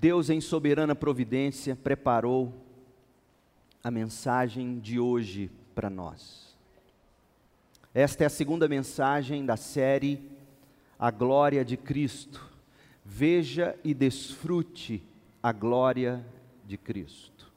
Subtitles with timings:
[0.00, 2.54] Deus, em soberana providência, preparou
[3.84, 6.56] a mensagem de hoje para nós.
[7.92, 10.18] Esta é a segunda mensagem da série
[10.98, 12.48] A Glória de Cristo.
[13.04, 15.02] Veja e desfrute
[15.42, 16.24] a glória
[16.64, 17.52] de Cristo.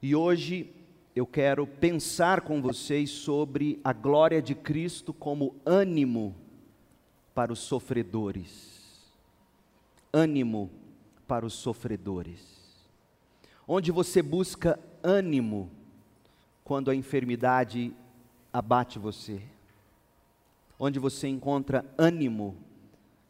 [0.00, 0.72] E hoje
[1.14, 6.34] eu quero pensar com vocês sobre a glória de Cristo como ânimo
[7.34, 9.12] para os sofredores.
[10.10, 10.70] Ânimo
[11.26, 12.40] para os sofredores.
[13.66, 15.70] Onde você busca ânimo
[16.64, 17.92] quando a enfermidade
[18.52, 19.42] abate você.
[20.78, 22.56] Onde você encontra ânimo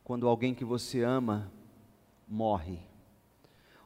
[0.05, 1.51] quando alguém que você ama
[2.29, 2.79] morre.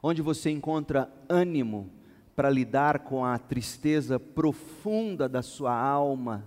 [0.03, 1.89] Onde você encontra ânimo
[2.35, 6.43] para lidar com a tristeza profunda da sua alma,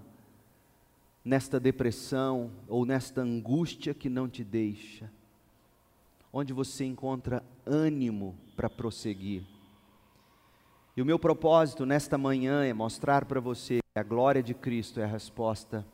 [1.25, 5.09] nesta depressão ou nesta angústia que não te deixa
[6.35, 9.43] onde você encontra ânimo para prosseguir.
[10.97, 15.01] E o meu propósito nesta manhã é mostrar para você que a glória de Cristo
[15.01, 15.85] é a resposta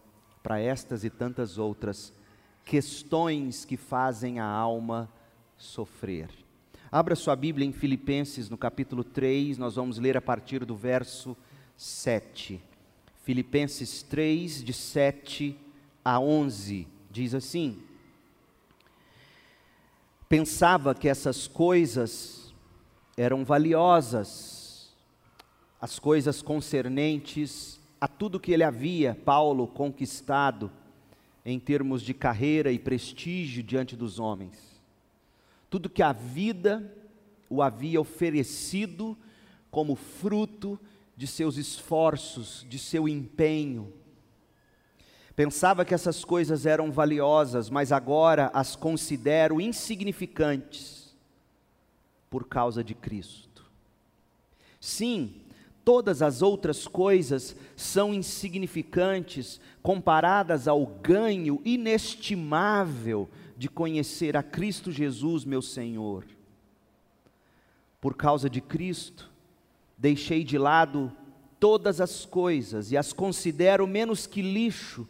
[0.42, 2.12] para estas e tantas outras
[2.64, 5.10] questões que fazem a alma
[5.56, 6.28] sofrer.
[6.92, 11.36] Abra sua Bíblia em Filipenses, no capítulo 3, nós vamos ler a partir do verso
[11.76, 12.60] 7.
[13.22, 15.56] Filipenses 3, de 7
[16.04, 17.82] a 11, diz assim:
[20.30, 22.54] pensava que essas coisas
[23.16, 24.94] eram valiosas,
[25.80, 30.70] as coisas concernentes a tudo que ele havia, Paulo, conquistado
[31.44, 34.80] em termos de carreira e prestígio diante dos homens.
[35.68, 36.94] Tudo que a vida
[37.48, 39.18] o havia oferecido
[39.68, 40.78] como fruto
[41.16, 43.92] de seus esforços, de seu empenho,
[45.40, 51.16] Pensava que essas coisas eram valiosas, mas agora as considero insignificantes
[52.28, 53.64] por causa de Cristo.
[54.78, 55.36] Sim,
[55.82, 65.46] todas as outras coisas são insignificantes comparadas ao ganho inestimável de conhecer a Cristo Jesus,
[65.46, 66.26] meu Senhor.
[67.98, 69.30] Por causa de Cristo,
[69.96, 71.10] deixei de lado
[71.58, 75.08] todas as coisas e as considero menos que lixo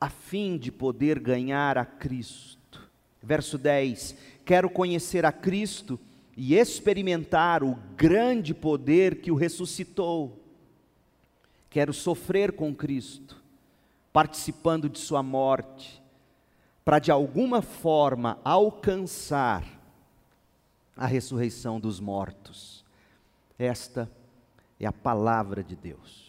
[0.00, 2.88] a fim de poder ganhar a Cristo.
[3.22, 5.98] Verso 10: Quero conhecer a Cristo
[6.36, 10.40] e experimentar o grande poder que o ressuscitou.
[11.68, 13.42] Quero sofrer com Cristo,
[14.12, 16.02] participando de Sua morte,
[16.84, 19.64] para de alguma forma alcançar
[20.96, 22.84] a ressurreição dos mortos.
[23.58, 24.10] Esta
[24.80, 26.27] é a palavra de Deus.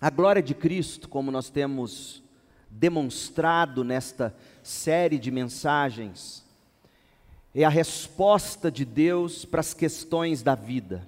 [0.00, 2.22] A glória de Cristo, como nós temos
[2.70, 6.42] demonstrado nesta série de mensagens,
[7.54, 11.06] é a resposta de Deus para as questões da vida.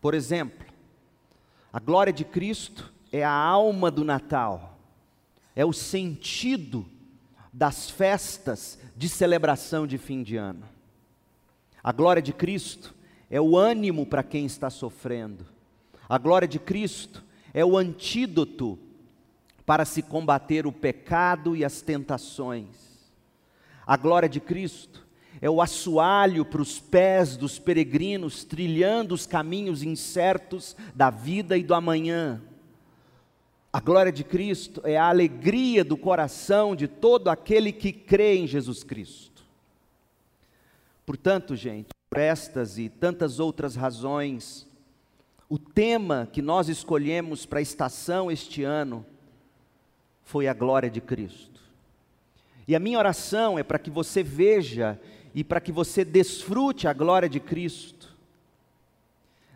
[0.00, 0.66] Por exemplo,
[1.70, 4.78] a glória de Cristo é a alma do Natal,
[5.54, 6.86] é o sentido
[7.52, 10.64] das festas de celebração de fim de ano.
[11.84, 12.94] A glória de Cristo
[13.28, 15.44] é o ânimo para quem está sofrendo.
[16.08, 17.22] A glória de Cristo
[17.52, 18.78] é o antídoto
[19.64, 22.66] para se combater o pecado e as tentações.
[23.86, 25.06] A glória de Cristo
[25.40, 31.62] é o assoalho para os pés dos peregrinos trilhando os caminhos incertos da vida e
[31.62, 32.40] do amanhã.
[33.72, 38.46] A glória de Cristo é a alegria do coração de todo aquele que crê em
[38.46, 39.42] Jesus Cristo.
[41.06, 44.68] Portanto, gente, por estas e tantas outras razões,
[45.52, 49.04] o tema que nós escolhemos para a estação este ano
[50.22, 51.60] foi a glória de Cristo.
[52.66, 54.98] E a minha oração é para que você veja
[55.34, 58.16] e para que você desfrute a glória de Cristo.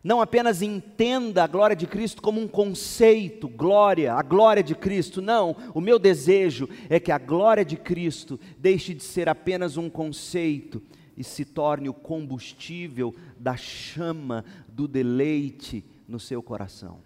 [0.05, 5.23] Não apenas entenda a glória de Cristo como um conceito, glória, a glória de Cristo.
[5.23, 9.89] Não, o meu desejo é que a glória de Cristo deixe de ser apenas um
[9.89, 10.83] conceito
[11.17, 17.01] e se torne o combustível da chama do deleite no seu coração.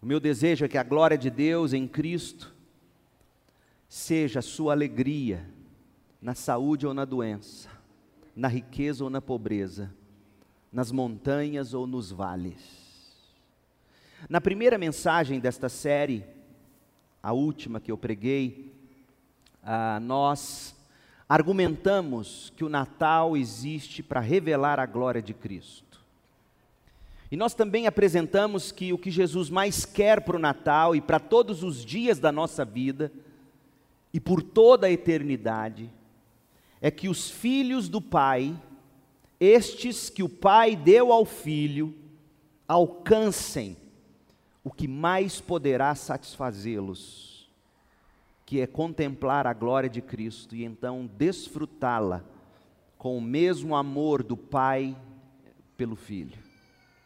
[0.00, 2.52] O meu desejo é que a glória de Deus em Cristo
[3.88, 5.46] seja a sua alegria
[6.20, 7.68] na saúde ou na doença,
[8.34, 9.94] na riqueza ou na pobreza,
[10.72, 12.82] nas montanhas ou nos vales.
[14.28, 16.24] Na primeira mensagem desta série,
[17.22, 18.72] a última que eu preguei,
[19.62, 20.74] ah, nós
[21.28, 26.00] argumentamos que o Natal existe para revelar a glória de Cristo.
[27.30, 31.18] E nós também apresentamos que o que Jesus mais quer para o Natal e para
[31.18, 33.10] todos os dias da nossa vida,
[34.12, 35.90] e por toda a eternidade,
[36.78, 38.54] é que os filhos do Pai,
[39.40, 41.94] estes que o Pai deu ao Filho,
[42.68, 43.78] alcancem
[44.62, 47.31] o que mais poderá satisfazê-los,
[48.44, 52.24] que é contemplar a glória de Cristo e então desfrutá-la
[52.98, 54.96] com o mesmo amor do Pai
[55.76, 56.38] pelo Filho.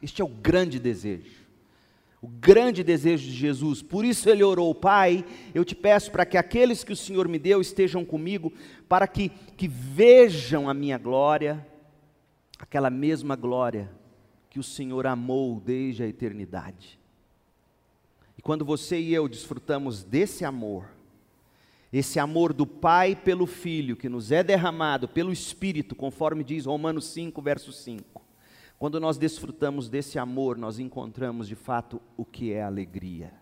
[0.02, 1.46] Este é o grande desejo.
[2.20, 5.24] O grande desejo de Jesus, por isso ele orou, Pai,
[5.54, 8.52] eu te peço para que aqueles que o Senhor me deu estejam comigo,
[8.88, 11.64] para que, que vejam a minha glória,
[12.58, 13.90] aquela mesma glória
[14.50, 16.98] que o Senhor amou desde a eternidade.
[18.36, 20.95] E quando você e eu desfrutamos desse amor,
[21.92, 27.06] esse amor do Pai pelo Filho, que nos é derramado pelo Espírito, conforme diz Romanos
[27.06, 28.22] 5, verso 5.
[28.78, 33.32] Quando nós desfrutamos desse amor, nós encontramos de fato o que é alegria.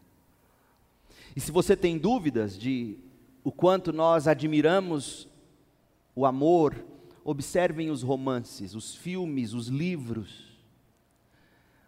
[1.35, 2.99] E se você tem dúvidas de
[3.43, 5.29] o quanto nós admiramos
[6.15, 6.85] o amor,
[7.25, 10.54] observem os romances, os filmes, os livros.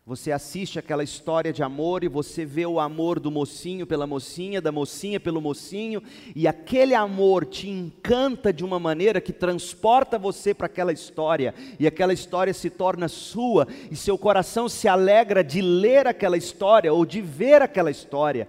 [0.06, 4.61] Você assiste aquela história de amor e você vê o amor do mocinho pela mocinha,
[4.61, 6.00] da mocinha pelo mocinho,
[6.32, 11.88] e aquele amor te encanta de uma maneira que transporta você para aquela história, e
[11.88, 17.05] aquela história se torna sua, e seu coração se alegra de ler aquela história ou
[17.05, 18.47] de ver aquela história.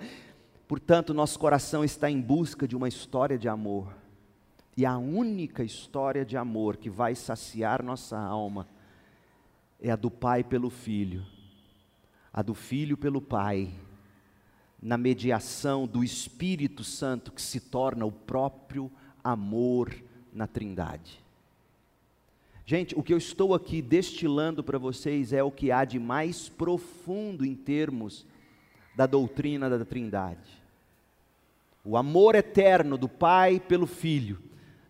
[0.68, 3.96] Portanto, nosso coração está em busca de uma história de amor.
[4.78, 8.68] E a única história de amor que vai saciar nossa alma
[9.82, 11.26] é a do Pai pelo Filho
[12.38, 13.68] a do Filho pelo Pai,
[14.80, 18.92] na mediação do Espírito Santo, que se torna o próprio
[19.24, 19.92] amor
[20.32, 21.20] na Trindade.
[22.64, 26.48] Gente, o que eu estou aqui destilando para vocês é o que há de mais
[26.48, 28.24] profundo em termos
[28.96, 30.62] da doutrina da Trindade.
[31.84, 34.38] O amor eterno do Pai pelo Filho,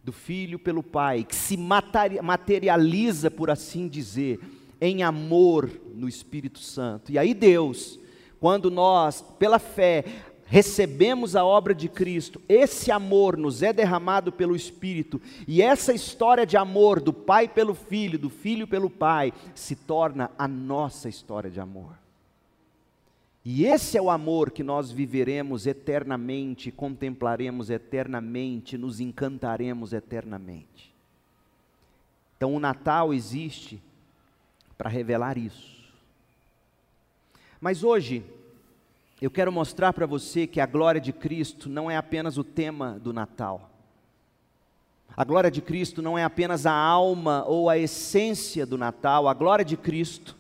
[0.04, 4.38] do Filho pelo Pai, que se materializa, por assim dizer,
[4.80, 7.12] em amor no Espírito Santo.
[7.12, 8.00] E aí Deus,
[8.40, 10.04] quando nós, pela fé,
[10.46, 16.46] recebemos a obra de Cristo, esse amor nos é derramado pelo Espírito, e essa história
[16.46, 21.50] de amor do Pai pelo Filho, do Filho pelo Pai, se torna a nossa história
[21.50, 21.98] de amor.
[23.50, 30.94] E esse é o amor que nós viveremos eternamente, contemplaremos eternamente, nos encantaremos eternamente.
[32.36, 33.82] Então o Natal existe
[34.78, 35.78] para revelar isso.
[37.60, 38.24] Mas hoje,
[39.20, 43.00] eu quero mostrar para você que a glória de Cristo não é apenas o tema
[43.00, 43.72] do Natal.
[45.16, 49.34] A glória de Cristo não é apenas a alma ou a essência do Natal, a
[49.34, 50.36] glória de Cristo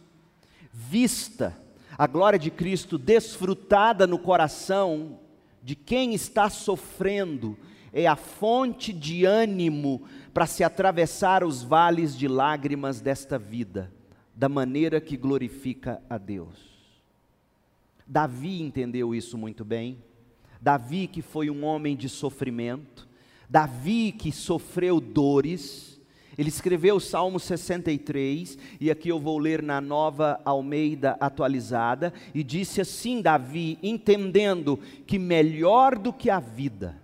[0.71, 1.57] vista,
[1.97, 5.19] a glória de Cristo desfrutada no coração
[5.63, 7.57] de quem está sofrendo,
[7.91, 13.91] é a fonte de ânimo para se atravessar os vales de lágrimas desta vida
[14.37, 16.77] da maneira que glorifica a Deus.
[18.05, 19.97] Davi entendeu isso muito bem.
[20.61, 23.07] Davi, que foi um homem de sofrimento,
[23.49, 25.99] Davi, que sofreu dores,
[26.37, 32.43] ele escreveu o Salmo 63, e aqui eu vou ler na nova Almeida atualizada, e
[32.43, 36.95] disse assim: Davi, entendendo que melhor do que a vida,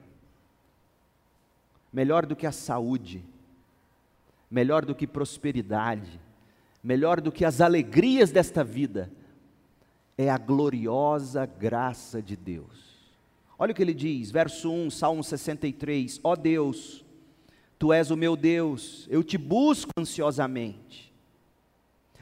[1.91, 3.23] melhor do que a saúde,
[4.51, 6.21] melhor do que prosperidade,
[6.83, 9.09] melhor do que as alegrias desta vida,
[10.17, 12.93] é a gloriosa graça de Deus.
[13.57, 17.05] Olha o que ele diz, verso 1, Salmo 63: Ó oh Deus,
[17.79, 21.13] tu és o meu Deus, eu te busco ansiosamente.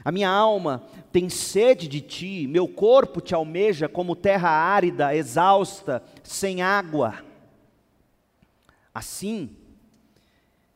[0.04, 6.02] A minha alma tem sede de ti, meu corpo te almeja como terra árida, exausta,
[6.22, 7.24] sem água.
[8.94, 9.50] Assim,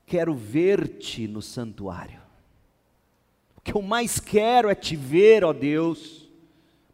[0.06, 2.25] quero ver-te no santuário
[3.66, 6.30] que eu mais quero é te ver, ó Deus.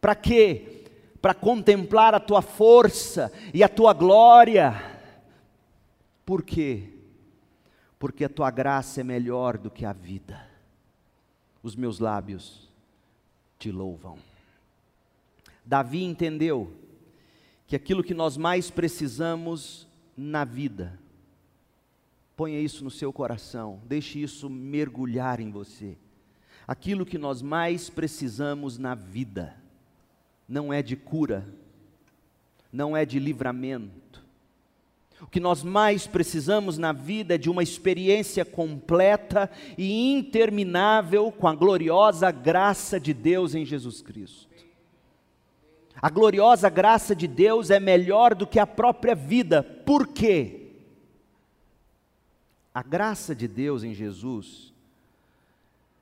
[0.01, 0.87] Para quê?
[1.21, 4.83] Para contemplar a tua força e a tua glória.
[6.25, 6.89] Por quê?
[7.99, 10.49] Porque a tua graça é melhor do que a vida.
[11.63, 12.71] Os meus lábios
[13.59, 14.17] te louvam.
[15.67, 16.73] Davi entendeu
[17.67, 19.87] que aquilo que nós mais precisamos
[20.17, 20.99] na vida,
[22.35, 25.99] ponha isso no seu coração, deixe isso mergulhar em você
[26.67, 29.55] aquilo que nós mais precisamos na vida
[30.49, 31.47] não é de cura,
[32.73, 34.03] não é de livramento.
[35.21, 41.47] O que nós mais precisamos na vida é de uma experiência completa e interminável com
[41.47, 44.53] a gloriosa graça de Deus em Jesus Cristo.
[46.01, 49.63] A gloriosa graça de Deus é melhor do que a própria vida.
[49.63, 50.71] Por quê?
[52.75, 54.72] A graça de Deus em Jesus,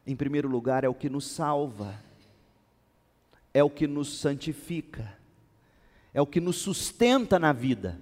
[0.07, 1.95] em primeiro lugar, é o que nos salva,
[3.53, 5.17] é o que nos santifica,
[6.13, 8.01] é o que nos sustenta na vida.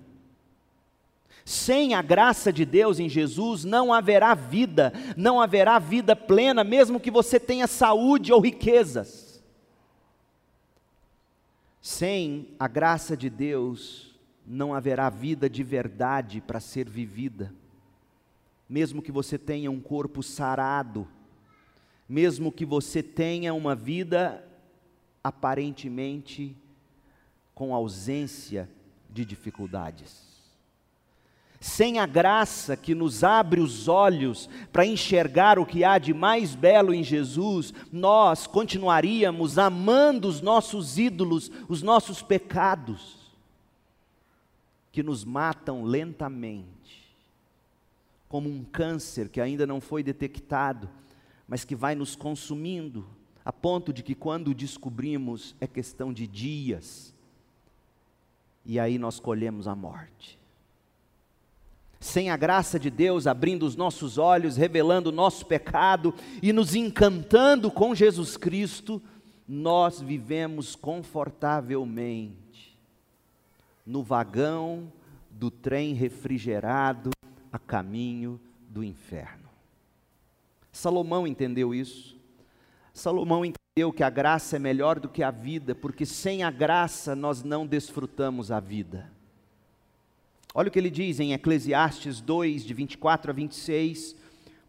[1.44, 7.00] Sem a graça de Deus em Jesus, não haverá vida, não haverá vida plena, mesmo
[7.00, 9.42] que você tenha saúde ou riquezas.
[11.80, 14.14] Sem a graça de Deus,
[14.46, 17.52] não haverá vida de verdade para ser vivida.
[18.68, 21.08] Mesmo que você tenha um corpo sarado,
[22.08, 24.44] mesmo que você tenha uma vida
[25.22, 26.56] aparentemente
[27.54, 28.68] com ausência
[29.10, 30.26] de dificuldades.
[31.60, 36.54] Sem a graça que nos abre os olhos para enxergar o que há de mais
[36.54, 43.18] belo em Jesus, nós continuaríamos amando os nossos ídolos, os nossos pecados,
[44.92, 47.12] que nos matam lentamente,
[48.28, 50.88] como um câncer que ainda não foi detectado,
[51.48, 53.04] mas que vai nos consumindo,
[53.44, 57.12] a ponto de que quando descobrimos é questão de dias,
[58.64, 60.38] e aí nós colhemos a morte
[62.00, 66.74] sem a graça de Deus abrindo os nossos olhos, revelando o nosso pecado e nos
[66.74, 69.02] encantando com Jesus Cristo,
[69.46, 72.78] nós vivemos confortavelmente
[73.84, 74.92] no vagão
[75.30, 77.10] do trem refrigerado
[77.52, 79.47] a caminho do inferno.
[80.78, 82.16] Salomão entendeu isso.
[82.94, 87.16] Salomão entendeu que a graça é melhor do que a vida, porque sem a graça
[87.16, 89.11] nós não desfrutamos a vida.
[90.54, 94.14] Olha o que ele diz em Eclesiastes 2, de 24 a 26.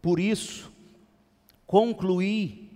[0.02, 0.72] Por isso,
[1.64, 2.68] concluí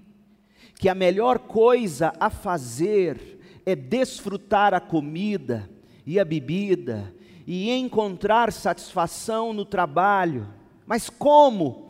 [0.78, 5.68] que a melhor coisa a fazer é desfrutar a comida
[6.06, 7.12] e a bebida
[7.48, 10.48] e encontrar satisfação no trabalho.
[10.86, 11.83] Mas como?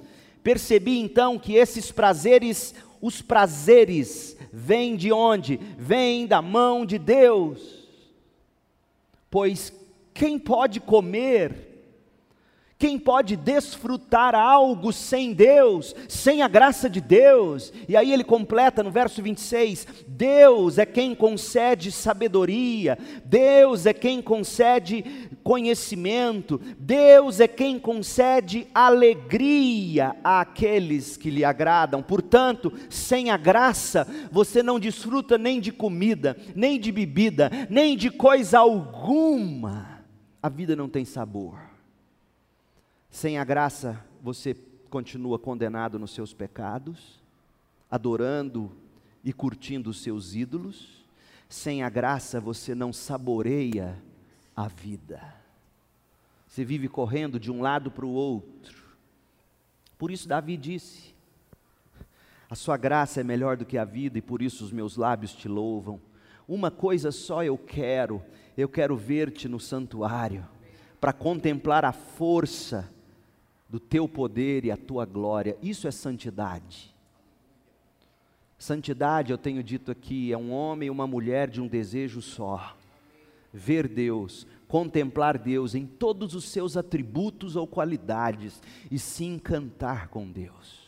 [0.45, 5.59] Percebi então que esses prazeres, os prazeres, vêm de onde?
[5.79, 7.89] Vêm da mão de Deus.
[9.31, 9.73] Pois
[10.13, 11.74] quem pode comer?
[12.85, 17.73] Quem pode desfrutar algo sem Deus, sem a graça de Deus?
[17.89, 24.21] E aí ele completa no verso 26: Deus é quem concede sabedoria, Deus é quem
[24.21, 25.03] concede
[25.43, 32.03] conhecimento, Deus é quem concede alegria àqueles que lhe agradam.
[32.03, 38.11] Portanto, sem a graça, você não desfruta nem de comida, nem de bebida, nem de
[38.11, 40.05] coisa alguma
[40.43, 41.64] a vida não tem sabor.
[43.15, 44.57] Sem a graça, você
[44.91, 47.23] continua condenado nos seus pecados,
[47.89, 48.73] adorando
[49.23, 51.07] e curtindo os seus ídolos.
[51.49, 54.03] Sem a graça, você não saboreia
[54.57, 55.23] a vida.
[56.49, 58.83] Você vive correndo de um lado para o outro.
[59.97, 61.15] Por isso, Davi disse:
[62.51, 65.33] A sua graça é melhor do que a vida, e por isso os meus lábios
[65.33, 66.01] te louvam.
[66.49, 68.21] Uma coisa só eu quero,
[68.57, 70.45] eu quero ver-te no santuário,
[71.01, 72.93] para contemplar a força
[73.69, 75.57] do teu poder e a tua glória.
[75.63, 76.95] Isso é santidade.
[78.59, 82.77] Santidade, eu tenho dito aqui, é um homem e uma mulher de um desejo só.
[83.53, 90.31] Ver Deus, contemplar Deus em todos os seus atributos ou qualidades e se encantar com
[90.31, 90.83] Deus.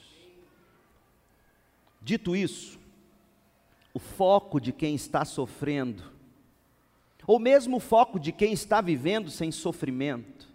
[2.01, 2.79] Dito isso,
[3.93, 6.03] o foco de quem está sofrendo,
[7.27, 10.46] ou mesmo o foco de quem está vivendo sem sofrimento,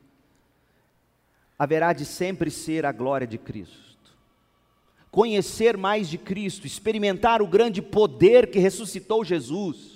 [1.61, 3.77] haverá de sempre ser a glória de Cristo.
[5.11, 9.91] Conhecer mais de Cristo, experimentar o grande poder que ressuscitou Jesus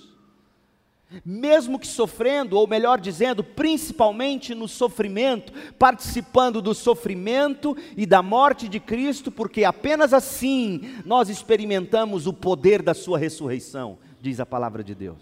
[1.23, 8.67] mesmo que sofrendo, ou melhor dizendo, principalmente no sofrimento, participando do sofrimento e da morte
[8.67, 14.83] de Cristo, porque apenas assim nós experimentamos o poder da Sua ressurreição, diz a palavra
[14.83, 15.21] de Deus.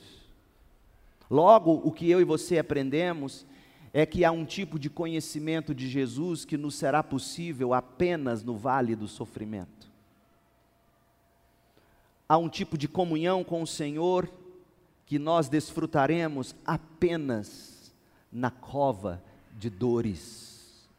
[1.29, 3.45] Logo, o que eu e você aprendemos
[3.93, 8.57] é que há um tipo de conhecimento de Jesus que nos será possível apenas no
[8.57, 9.91] vale do sofrimento.
[12.27, 14.27] Há um tipo de comunhão com o Senhor
[15.05, 17.93] que nós desfrutaremos apenas
[18.31, 19.23] na cova
[19.59, 20.89] de dores.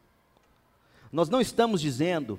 [1.11, 2.39] Nós não estamos dizendo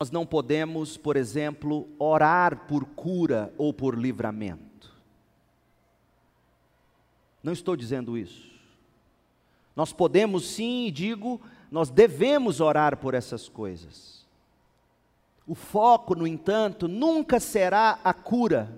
[0.00, 4.92] nós não podemos, por exemplo, orar por cura ou por livramento.
[7.40, 8.51] Não estou dizendo isso.
[9.74, 14.26] Nós podemos sim, e digo, nós devemos orar por essas coisas.
[15.46, 18.72] O foco, no entanto, nunca será a cura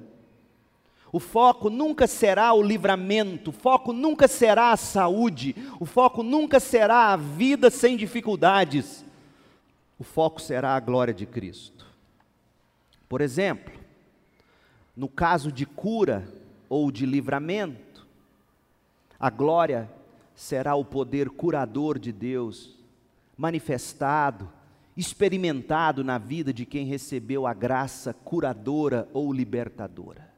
[1.15, 6.59] O foco nunca será o livramento, o foco nunca será a saúde, o foco nunca
[6.59, 9.05] será a vida sem dificuldades.
[9.97, 11.87] O foco será a glória de Cristo.
[13.09, 13.73] Por exemplo,
[14.97, 16.27] no caso de cura
[16.69, 18.05] ou de livramento,
[19.21, 19.89] a glória
[20.35, 22.77] será o poder curador de Deus,
[23.37, 24.51] manifestado,
[24.97, 30.29] experimentado na vida de quem recebeu a graça curadora ou libertadora.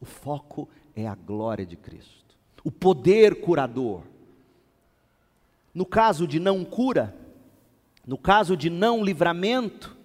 [0.00, 4.02] O foco é a glória de Cristo, o poder curador.
[5.74, 7.16] No caso de não cura,
[8.06, 9.96] no caso de não livramento,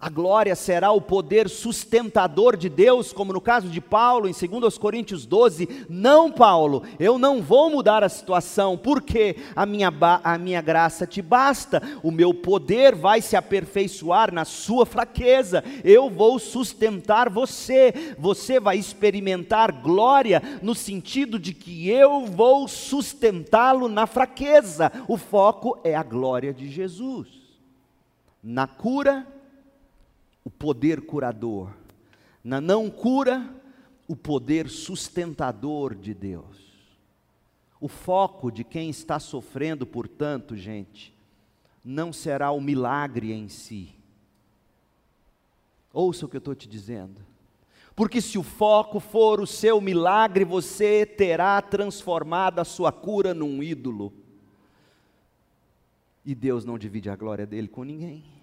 [0.00, 4.78] a glória será o poder sustentador de Deus, como no caso de Paulo, em 2
[4.78, 5.86] Coríntios 12.
[5.90, 9.92] Não, Paulo, eu não vou mudar a situação, porque a minha,
[10.24, 16.08] a minha graça te basta, o meu poder vai se aperfeiçoar na sua fraqueza, eu
[16.08, 24.06] vou sustentar você, você vai experimentar glória, no sentido de que eu vou sustentá-lo na
[24.06, 24.90] fraqueza.
[25.06, 27.28] O foco é a glória de Jesus.
[28.42, 29.26] Na cura,
[30.50, 31.70] o poder curador,
[32.42, 33.48] na não cura,
[34.08, 36.58] o poder sustentador de Deus.
[37.80, 41.14] O foco de quem está sofrendo, portanto, gente,
[41.84, 43.94] não será o milagre em si.
[45.92, 47.20] Ouça o que eu estou te dizendo.
[47.94, 53.62] Porque se o foco for o seu milagre, você terá transformado a sua cura num
[53.62, 54.12] ídolo.
[56.26, 58.39] E Deus não divide a glória dele com ninguém.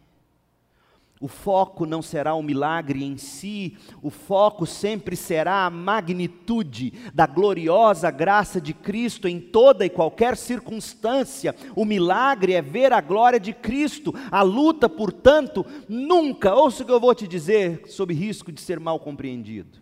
[1.20, 7.26] O foco não será o milagre em si, o foco sempre será a magnitude da
[7.26, 11.56] gloriosa graça de Cristo em toda e qualquer circunstância.
[11.76, 14.14] O milagre é ver a glória de Cristo.
[14.30, 18.80] A luta, portanto, nunca, ouça o que eu vou te dizer, sob risco de ser
[18.80, 19.80] mal compreendido.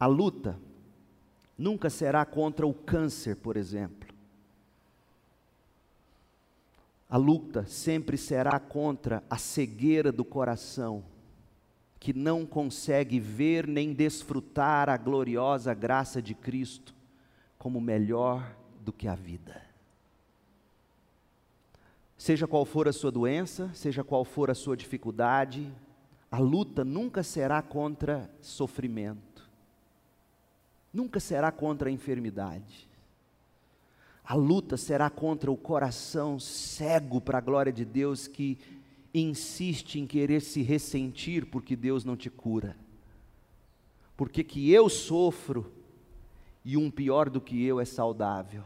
[0.00, 0.58] A luta
[1.58, 4.07] nunca será contra o câncer, por exemplo.
[7.08, 11.02] A luta sempre será contra a cegueira do coração,
[11.98, 16.94] que não consegue ver nem desfrutar a gloriosa graça de Cristo
[17.58, 19.62] como melhor do que a vida.
[22.16, 25.72] Seja qual for a sua doença, seja qual for a sua dificuldade,
[26.30, 29.48] a luta nunca será contra sofrimento,
[30.92, 32.87] nunca será contra a enfermidade
[34.28, 38.58] a luta será contra o coração cego para a glória de Deus que
[39.14, 42.76] insiste em querer se ressentir porque Deus não te cura.
[44.18, 45.72] Porque que eu sofro
[46.62, 48.64] e um pior do que eu é saudável.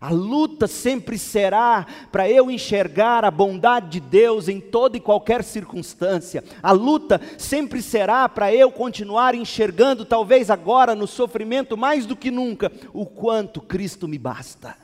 [0.00, 5.42] A luta sempre será para eu enxergar a bondade de Deus em toda e qualquer
[5.42, 6.44] circunstância.
[6.62, 12.30] A luta sempre será para eu continuar enxergando, talvez agora no sofrimento mais do que
[12.30, 14.76] nunca, o quanto Cristo me basta.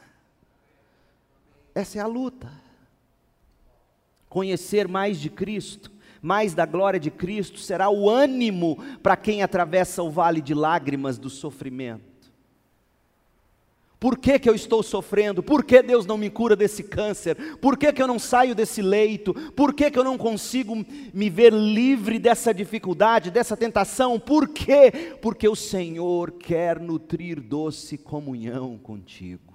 [1.74, 2.50] Essa é a luta.
[4.28, 5.90] Conhecer mais de Cristo,
[6.22, 11.18] mais da glória de Cristo, será o ânimo para quem atravessa o vale de lágrimas
[11.18, 12.09] do sofrimento.
[14.00, 15.42] Por que, que eu estou sofrendo?
[15.42, 17.58] Por que Deus não me cura desse câncer?
[17.58, 19.34] Por que, que eu não saio desse leito?
[19.52, 20.74] Por que, que eu não consigo
[21.12, 24.18] me ver livre dessa dificuldade, dessa tentação?
[24.18, 25.14] Por quê?
[25.20, 29.52] Porque o Senhor quer nutrir doce comunhão contigo.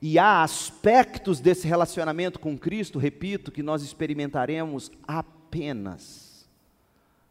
[0.00, 6.48] E há aspectos desse relacionamento com Cristo, repito, que nós experimentaremos apenas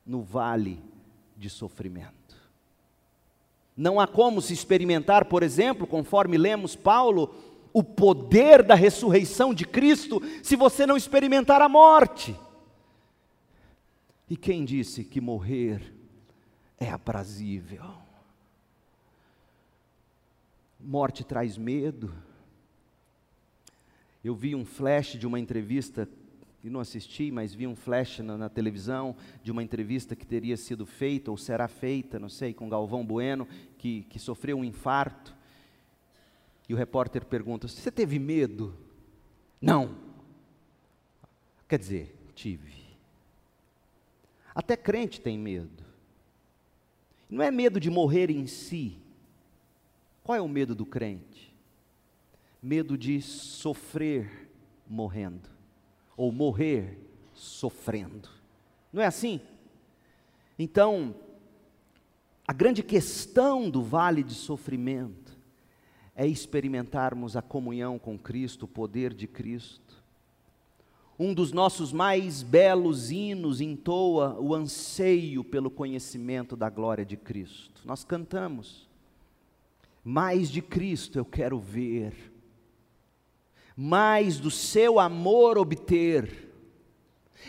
[0.06, 0.80] no vale
[1.36, 2.17] de sofrimento.
[3.78, 7.36] Não há como se experimentar, por exemplo, conforme lemos Paulo,
[7.72, 12.36] o poder da ressurreição de Cristo, se você não experimentar a morte.
[14.28, 15.94] E quem disse que morrer
[16.80, 17.86] é aprazível?
[20.80, 22.12] Morte traz medo.
[24.24, 26.10] Eu vi um flash de uma entrevista
[26.68, 30.58] e não assisti, mas vi um flash na, na, televisão de uma entrevista que teria
[30.58, 35.34] sido feita ou será feita, não sei, com Galvão Bueno, que, que sofreu um infarto.
[36.68, 38.76] E o repórter pergunta: Você teve medo?
[39.62, 39.96] Não.
[41.70, 42.74] Quer dizer, tive.
[44.54, 45.86] Até crente tem medo.
[47.30, 48.98] Não é medo de morrer em si.
[50.22, 51.54] Qual é o medo do crente?
[52.62, 54.50] Medo de sofrer
[54.86, 55.57] morrendo
[56.18, 57.00] ou morrer
[57.34, 58.28] sofrendo.
[58.92, 59.40] Não é assim?
[60.60, 61.16] Então,
[62.48, 65.38] a grande questão do vale de sofrimento
[66.16, 70.04] é experimentarmos a comunhão com Cristo, o poder de Cristo,
[71.20, 77.82] um dos nossos mais belos hinos entoa o anseio pelo conhecimento da glória de Cristo.
[77.86, 78.88] Nós cantamos,
[80.04, 82.14] mais de Cristo eu quero ver,
[83.78, 86.50] mais do seu amor obter,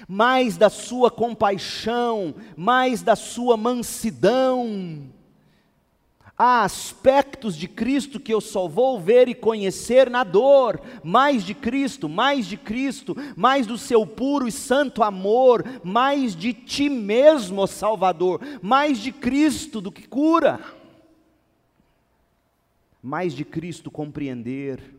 [0.07, 5.11] mais da sua compaixão, mais da sua mansidão.
[6.37, 11.55] Há aspectos de Cristo que eu só vou ver e conhecer na dor, mais de
[11.55, 17.67] Cristo, mais de Cristo, mais do seu puro e santo amor, mais de ti mesmo,
[17.67, 20.61] Salvador, mais de Cristo do que cura,
[23.03, 24.98] mais de Cristo compreender,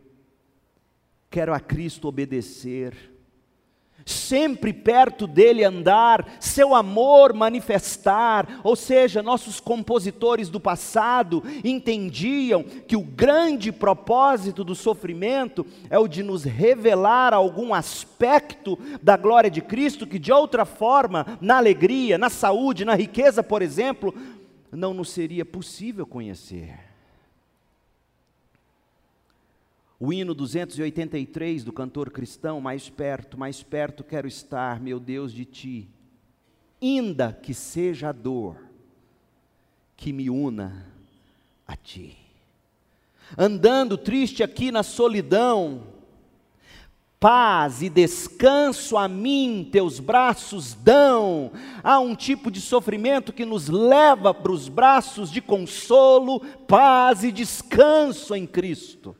[1.30, 2.96] quero a Cristo obedecer,
[4.06, 12.96] sempre perto dele andar, seu amor manifestar, ou seja, nossos compositores do passado entendiam que
[12.96, 19.62] o grande propósito do sofrimento é o de nos revelar algum aspecto da glória de
[19.62, 24.16] Cristo que de outra forma, na alegria, na saúde, na riqueza, por exemplo,
[24.72, 26.89] não nos seria possível conhecer.
[30.00, 35.44] O hino 283 do cantor cristão, mais perto, mais perto quero estar, meu Deus, de
[35.44, 35.90] ti,
[36.82, 38.56] ainda que seja a dor
[39.98, 40.86] que me una
[41.68, 42.18] a ti.
[43.38, 45.84] Andando triste aqui na solidão,
[47.20, 51.52] paz e descanso a mim teus braços dão.
[51.84, 57.34] Há um tipo de sofrimento que nos leva para os braços de consolo, paz e
[57.34, 59.14] descanso em Cristo.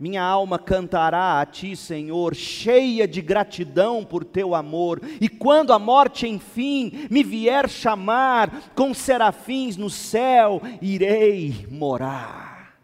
[0.00, 4.98] Minha alma cantará a ti, Senhor, cheia de gratidão por teu amor.
[5.20, 12.78] E quando a morte, enfim, me vier chamar, com serafins no céu, irei morar.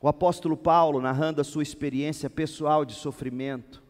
[0.00, 3.82] O apóstolo Paulo, narrando a sua experiência pessoal de sofrimento,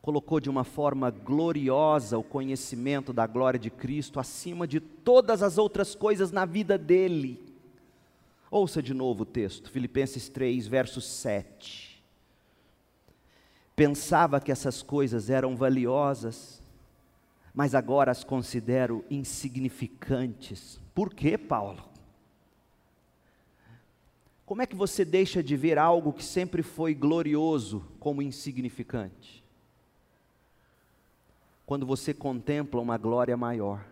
[0.00, 5.58] colocou de uma forma gloriosa o conhecimento da glória de Cristo acima de todas as
[5.58, 7.45] outras coisas na vida dele.
[8.50, 12.02] Ouça de novo o texto, Filipenses 3, verso 7.
[13.74, 16.62] Pensava que essas coisas eram valiosas,
[17.52, 20.80] mas agora as considero insignificantes.
[20.94, 21.84] Por quê, Paulo?
[24.46, 29.44] Como é que você deixa de ver algo que sempre foi glorioso como insignificante?
[31.66, 33.84] Quando você contempla uma glória maior.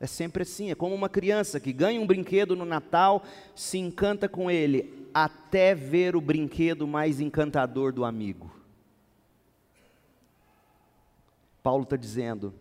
[0.00, 3.22] É sempre assim, é como uma criança que ganha um brinquedo no Natal,
[3.54, 8.52] se encanta com ele, até ver o brinquedo mais encantador do amigo.
[11.62, 12.52] Paulo está dizendo: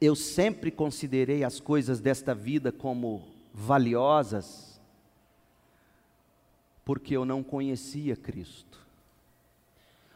[0.00, 4.80] eu sempre considerei as coisas desta vida como valiosas,
[6.84, 8.84] porque eu não conhecia Cristo.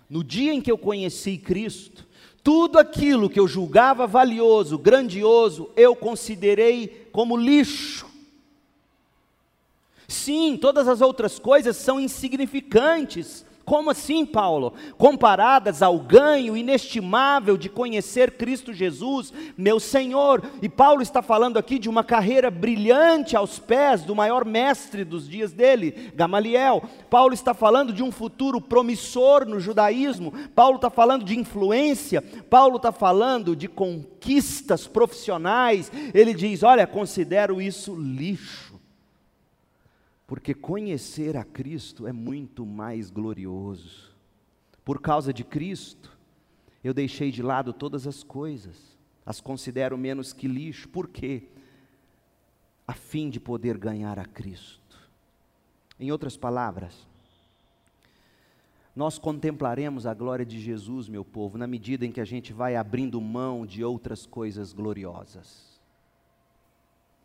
[0.08, 2.06] No dia em que eu conheci Cristo,
[2.42, 8.06] tudo aquilo que eu julgava valioso, grandioso, eu considerei como lixo.
[10.08, 14.74] Sim, todas as outras coisas são insignificantes como assim, Paulo?
[14.98, 20.42] Comparadas ao ganho inestimável de conhecer Cristo Jesus, meu Senhor.
[20.60, 25.28] E Paulo está falando aqui de uma carreira brilhante aos pés do maior mestre dos
[25.28, 26.82] dias dele, Gamaliel.
[27.08, 30.32] Paulo está falando de um futuro promissor no judaísmo.
[30.52, 32.22] Paulo está falando de influência.
[32.50, 35.92] Paulo está falando de conquistas profissionais.
[36.12, 38.69] Ele diz: Olha, considero isso lixo
[40.30, 44.14] porque conhecer a Cristo é muito mais glorioso.
[44.84, 46.16] Por causa de Cristo,
[46.84, 51.48] eu deixei de lado todas as coisas, as considero menos que lixo, por quê?
[52.86, 55.10] A fim de poder ganhar a Cristo.
[55.98, 57.08] Em outras palavras,
[58.94, 62.76] nós contemplaremos a glória de Jesus, meu povo, na medida em que a gente vai
[62.76, 65.80] abrindo mão de outras coisas gloriosas.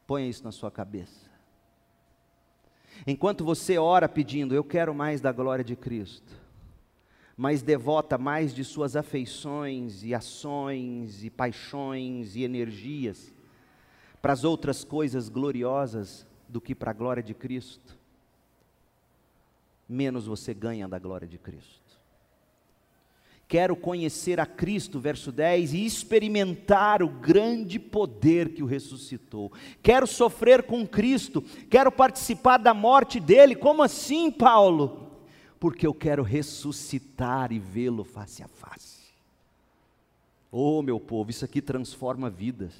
[0.07, 1.24] Ponha isso na sua cabeça.
[3.05, 6.33] Enquanto você ora pedindo, eu quero mais da glória de Cristo,
[7.37, 13.33] mas devota mais de suas afeições e ações e paixões e energias
[14.21, 17.97] para as outras coisas gloriosas do que para a glória de Cristo,
[19.87, 21.84] menos você ganha da glória de Cristo.
[23.55, 29.49] Quero conhecer a Cristo, verso 10, e experimentar o grande poder que o ressuscitou.
[29.81, 33.55] Quero sofrer com Cristo, quero participar da morte dele.
[33.55, 35.09] Como assim, Paulo?
[35.57, 39.05] Porque eu quero ressuscitar e vê-lo face a face.
[40.51, 42.73] Oh, meu povo, isso aqui transforma vidas.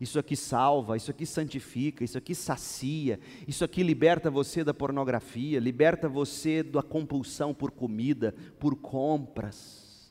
[0.00, 5.60] Isso aqui salva, isso aqui santifica, isso aqui sacia, isso aqui liberta você da pornografia,
[5.60, 10.10] liberta você da compulsão por comida, por compras.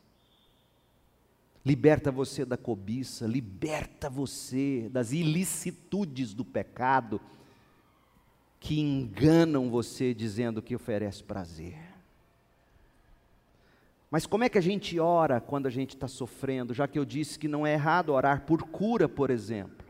[1.65, 7.19] Liberta você da cobiça, liberta você das ilicitudes do pecado
[8.59, 11.88] que enganam você dizendo que oferece prazer.
[14.11, 16.73] Mas como é que a gente ora quando a gente está sofrendo?
[16.73, 19.85] Já que eu disse que não é errado orar por cura, por exemplo.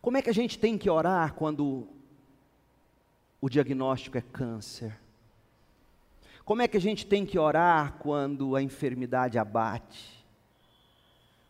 [0.00, 1.86] Como é que a gente tem que orar quando
[3.40, 4.98] o diagnóstico é câncer?
[6.44, 10.24] Como é que a gente tem que orar quando a enfermidade abate?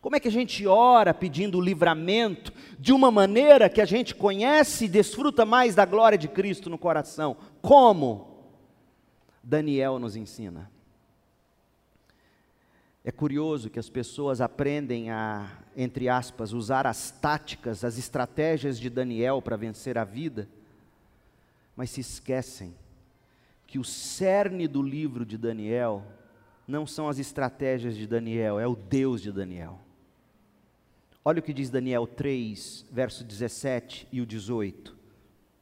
[0.01, 4.85] Como é que a gente ora pedindo livramento de uma maneira que a gente conhece
[4.85, 7.37] e desfruta mais da glória de Cristo no coração?
[7.61, 8.49] Como?
[9.41, 10.69] Daniel nos ensina.
[13.03, 18.89] É curioso que as pessoas aprendem a, entre aspas, usar as táticas, as estratégias de
[18.89, 20.47] Daniel para vencer a vida,
[21.75, 22.75] mas se esquecem
[23.65, 26.03] que o cerne do livro de Daniel
[26.67, 29.79] não são as estratégias de Daniel, é o Deus de Daniel.
[31.23, 34.95] Olha o que diz Daniel 3, verso 17 e o 18.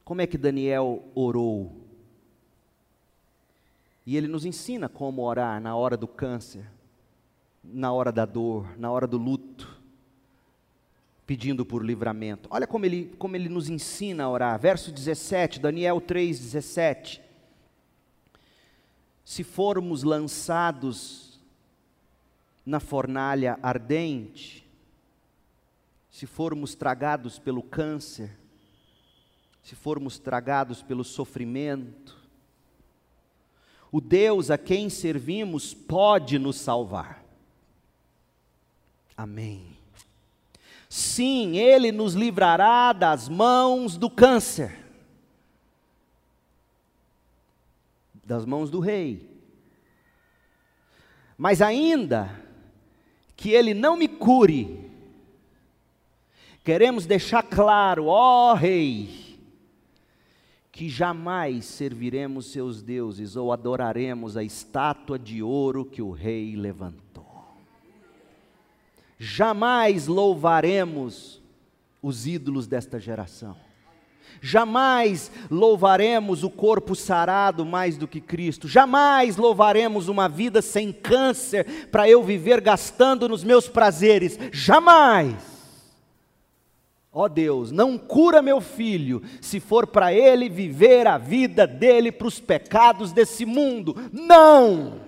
[0.04, 1.76] Como é que Daniel orou?
[4.06, 6.66] E ele nos ensina como orar na hora do câncer,
[7.72, 9.78] na hora da dor, na hora do luto,
[11.26, 12.48] pedindo por livramento.
[12.50, 14.58] Olha como ele, como ele nos ensina a orar.
[14.58, 17.22] Verso 17, Daniel 3, 17.
[19.24, 21.38] Se formos lançados
[22.64, 24.66] na fornalha ardente,
[26.10, 28.30] se formos tragados pelo câncer,
[29.62, 32.16] se formos tragados pelo sofrimento,
[33.92, 37.27] o Deus a quem servimos pode nos salvar.
[39.18, 39.76] Amém.
[40.88, 44.78] Sim, Ele nos livrará das mãos do câncer,
[48.24, 49.28] das mãos do rei.
[51.36, 52.30] Mas ainda
[53.36, 54.88] que Ele não me cure,
[56.68, 59.38] Queremos deixar claro, ó Rei,
[60.70, 67.07] que jamais serviremos seus deuses ou adoraremos a estátua de ouro que o Rei levantou.
[69.18, 71.42] Jamais louvaremos
[72.00, 73.56] os ídolos desta geração.
[74.40, 78.68] Jamais louvaremos o corpo sarado mais do que Cristo.
[78.68, 84.38] Jamais louvaremos uma vida sem câncer para eu viver gastando nos meus prazeres.
[84.52, 85.34] Jamais.
[87.12, 92.12] Ó oh Deus, não cura meu filho, se for para ele viver a vida dele
[92.12, 93.96] para os pecados desse mundo.
[94.12, 95.07] Não!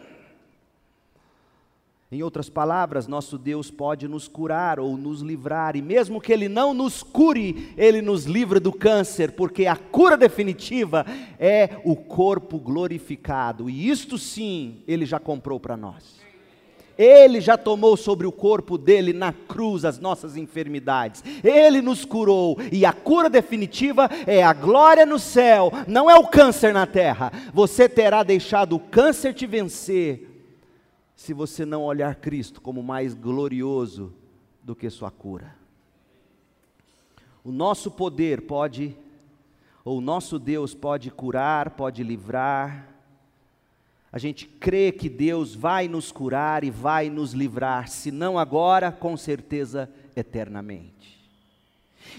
[2.12, 6.49] Em outras palavras, nosso Deus pode nos curar ou nos livrar, e mesmo que Ele
[6.49, 11.07] não nos cure, Ele nos livra do câncer, porque a cura definitiva
[11.38, 16.18] é o corpo glorificado, e isto sim Ele já comprou para nós.
[16.99, 21.25] Ele já tomou sobre o corpo dele na cruz as nossas enfermidades.
[21.42, 26.27] Ele nos curou e a cura definitiva é a glória no céu, não é o
[26.27, 27.33] câncer na terra.
[27.55, 30.29] Você terá deixado o câncer te vencer
[31.20, 34.11] se você não olhar Cristo como mais glorioso
[34.64, 35.54] do que sua cura.
[37.44, 38.96] O nosso poder pode,
[39.85, 42.88] ou o nosso Deus pode curar, pode livrar,
[44.11, 48.90] a gente crê que Deus vai nos curar e vai nos livrar, se não agora,
[48.90, 51.19] com certeza eternamente.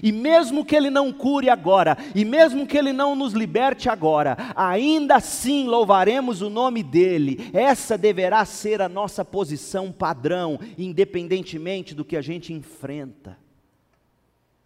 [0.02, 4.38] E mesmo que Ele não cure agora, e mesmo que Ele não nos liberte agora,
[4.56, 7.50] ainda assim louvaremos o nome dEle.
[7.54, 13.38] Essa deverá ser a nossa posição padrão, independentemente do que a gente enfrenta.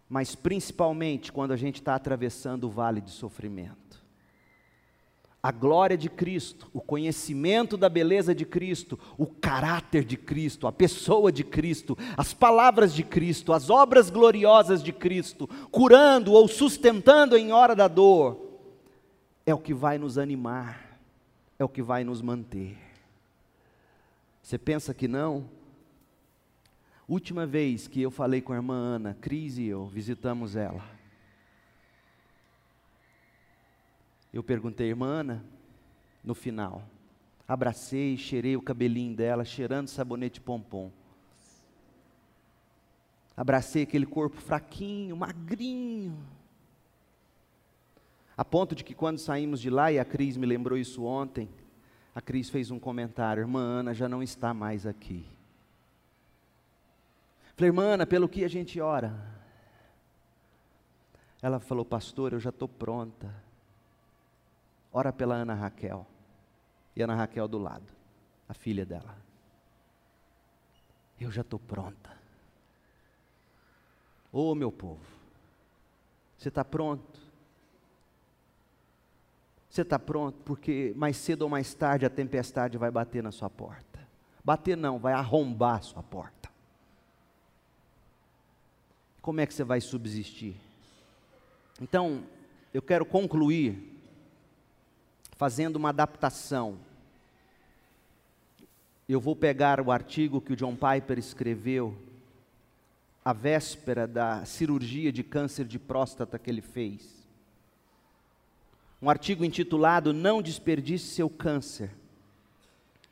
[0.08, 3.85] Mas principalmente quando a gente está atravessando o vale de sofrimento
[5.46, 10.72] a glória de Cristo, o conhecimento da beleza de Cristo, o caráter de Cristo, a
[10.72, 17.36] pessoa de Cristo, as palavras de Cristo, as obras gloriosas de Cristo, curando ou sustentando
[17.36, 18.58] em hora da dor,
[19.46, 20.98] é o que vai nos animar,
[21.56, 22.76] é o que vai nos manter.
[24.42, 25.44] Você pensa que não?
[27.08, 30.95] Última vez que eu falei com a irmã Ana, Cris e eu visitamos ela.
[34.36, 35.44] Eu perguntei, irmã Ana,
[36.22, 36.82] no final.
[37.48, 40.92] Abracei, cheirei o cabelinho dela, cheirando sabonete pompom.
[43.34, 46.14] Abracei aquele corpo fraquinho, magrinho.
[48.36, 51.48] A ponto de que quando saímos de lá, e a Cris me lembrou isso ontem,
[52.14, 55.24] a Cris fez um comentário: Irmã Ana já não está mais aqui.
[57.56, 59.18] Falei, irmã, pelo que a gente ora?
[61.40, 63.45] Ela falou, pastor, eu já estou pronta.
[64.96, 66.06] Ora pela Ana Raquel.
[66.96, 67.92] E Ana Raquel do lado,
[68.48, 69.14] a filha dela.
[71.20, 72.16] Eu já estou pronta.
[74.32, 75.04] Ô oh, meu povo,
[76.38, 77.20] você está pronto?
[79.68, 80.38] Você está pronto?
[80.46, 84.00] Porque mais cedo ou mais tarde a tempestade vai bater na sua porta.
[84.42, 86.48] Bater não, vai arrombar a sua porta.
[89.20, 90.56] Como é que você vai subsistir?
[91.82, 92.24] Então,
[92.72, 93.94] eu quero concluir
[95.36, 96.78] fazendo uma adaptação.
[99.08, 101.96] Eu vou pegar o artigo que o John Piper escreveu
[103.24, 107.26] a véspera da cirurgia de câncer de próstata que ele fez.
[109.00, 111.90] Um artigo intitulado Não Desperdice Seu Câncer.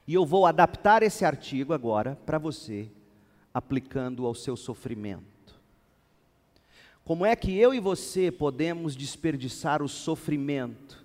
[0.06, 2.88] E eu vou adaptar esse artigo agora para você,
[3.52, 5.24] aplicando ao seu sofrimento.
[7.04, 11.03] Como é que eu e você podemos desperdiçar o sofrimento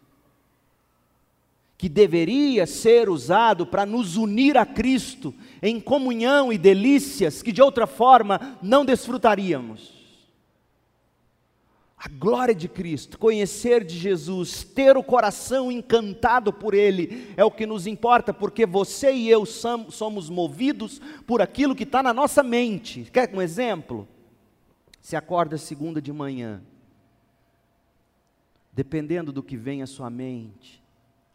[1.80, 7.62] que deveria ser usado para nos unir a Cristo em comunhão e delícias que de
[7.62, 9.98] outra forma não desfrutaríamos.
[11.98, 17.52] A glória de Cristo, conhecer de Jesus, ter o coração encantado por Ele, é o
[17.52, 22.44] que nos importa, porque você e eu somos movidos por aquilo que está na nossa
[22.44, 23.10] mente.
[23.10, 24.06] Quer um exemplo?
[25.02, 26.62] Se acorda segunda de manhã,
[28.74, 30.80] dependendo do que vem à sua mente,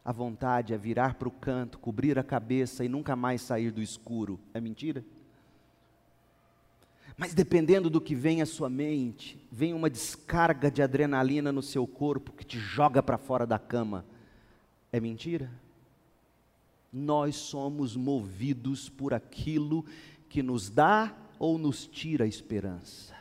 [0.05, 3.81] a vontade é virar para o canto, cobrir a cabeça e nunca mais sair do
[3.81, 4.39] escuro.
[4.53, 5.03] É mentira?
[7.17, 11.87] Mas dependendo do que vem à sua mente, vem uma descarga de adrenalina no seu
[11.87, 14.05] corpo que te joga para fora da cama.
[14.93, 15.51] É mentira?
[16.93, 19.87] Nós somos movidos por aquilo
[20.29, 23.14] que nos dá ou nos tira a esperança.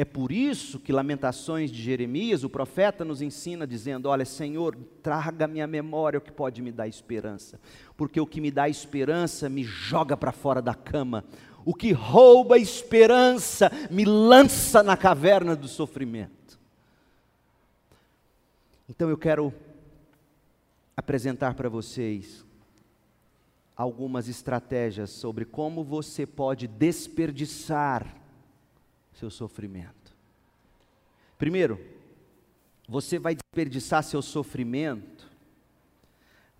[0.00, 5.46] É por isso que Lamentações de Jeremias, o profeta nos ensina dizendo: Olha, Senhor, traga
[5.46, 7.60] minha memória o que pode me dar esperança,
[7.98, 11.22] porque o que me dá esperança me joga para fora da cama,
[11.66, 16.58] o que rouba esperança me lança na caverna do sofrimento.
[18.88, 19.52] Então eu quero
[20.96, 22.42] apresentar para vocês
[23.76, 28.19] algumas estratégias sobre como você pode desperdiçar
[29.20, 30.16] seu sofrimento.
[31.36, 31.78] Primeiro,
[32.88, 35.28] você vai desperdiçar seu sofrimento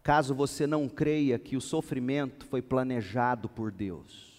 [0.03, 4.31] caso você não creia que o sofrimento foi planejado por Deus.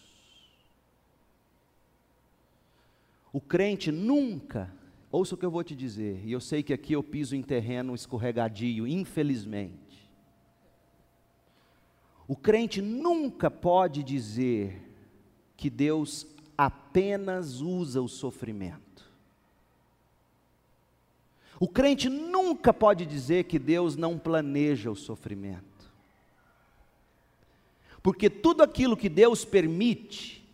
[3.34, 4.72] O crente nunca,
[5.12, 7.42] ouça o que eu vou te dizer, e eu sei que aqui eu piso em
[7.42, 10.12] terreno escorregadio, infelizmente.
[12.28, 14.82] O crente nunca pode dizer
[15.56, 16.24] que Deus
[16.66, 19.10] apenas usa o sofrimento.
[21.60, 25.64] O crente nunca pode dizer que Deus não planeja o sofrimento.
[28.04, 30.48] Porque tudo aquilo que Deus permite,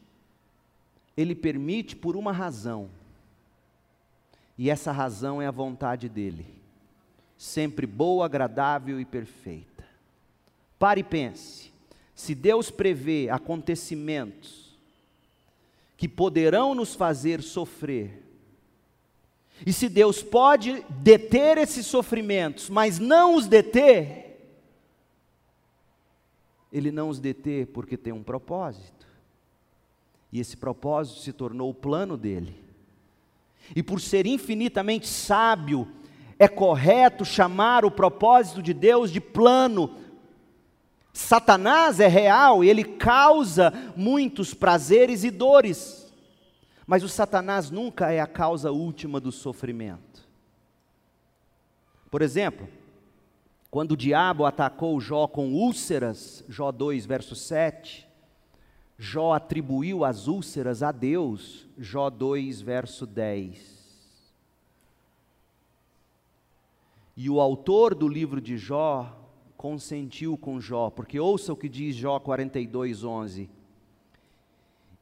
[1.17, 2.89] Ele permite por uma razão.
[4.58, 6.48] E essa razão é a vontade dEle,
[7.38, 9.86] sempre boa, agradável e perfeita.
[10.80, 11.74] Pare e pense:
[12.15, 14.66] se Deus prevê acontecimentos
[15.97, 18.23] que poderão nos fazer sofrer.
[19.65, 24.39] E se Deus pode deter esses sofrimentos, mas não os deter,
[26.71, 29.07] Ele não os deter porque tem um propósito.
[30.31, 32.63] E esse propósito se tornou o plano dele.
[33.75, 35.88] E por ser infinitamente sábio,
[36.38, 39.95] é correto chamar o propósito de Deus de plano,
[41.17, 46.13] Satanás é real e ele causa muitos prazeres e dores,
[46.86, 50.27] mas o Satanás nunca é a causa última do sofrimento.
[52.12, 52.69] Por exemplo,
[53.71, 58.08] quando o diabo atacou Jó com úlceras, Jó 2, verso 7,
[58.95, 63.58] Jó atribuiu as úlceras a Deus, Jó 2, verso 10.
[67.17, 69.26] E o autor do livro de Jó
[69.58, 73.50] consentiu com Jó, porque ouça o que diz Jó 42, 11.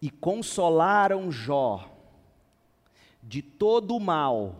[0.01, 1.91] E consolaram Jó
[3.21, 4.55] de todo o mal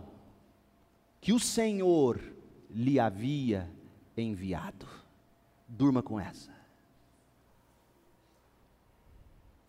[1.21, 2.21] que o Senhor
[2.69, 3.69] lhe havia
[4.17, 4.85] enviado.
[5.67, 6.53] Durma com essa.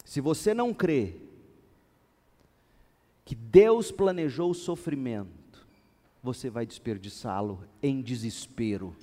[0.04, 1.16] Se você não crê
[3.24, 5.66] que Deus planejou o sofrimento,
[6.22, 8.96] você vai desperdiçá-lo em desespero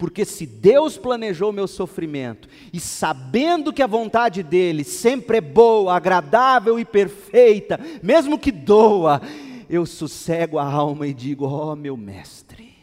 [0.00, 5.94] Porque se Deus planejou meu sofrimento, e sabendo que a vontade dele sempre é boa,
[5.94, 9.20] agradável e perfeita, mesmo que doa,
[9.68, 12.74] eu sossego a alma e digo: Ó oh, meu mestre,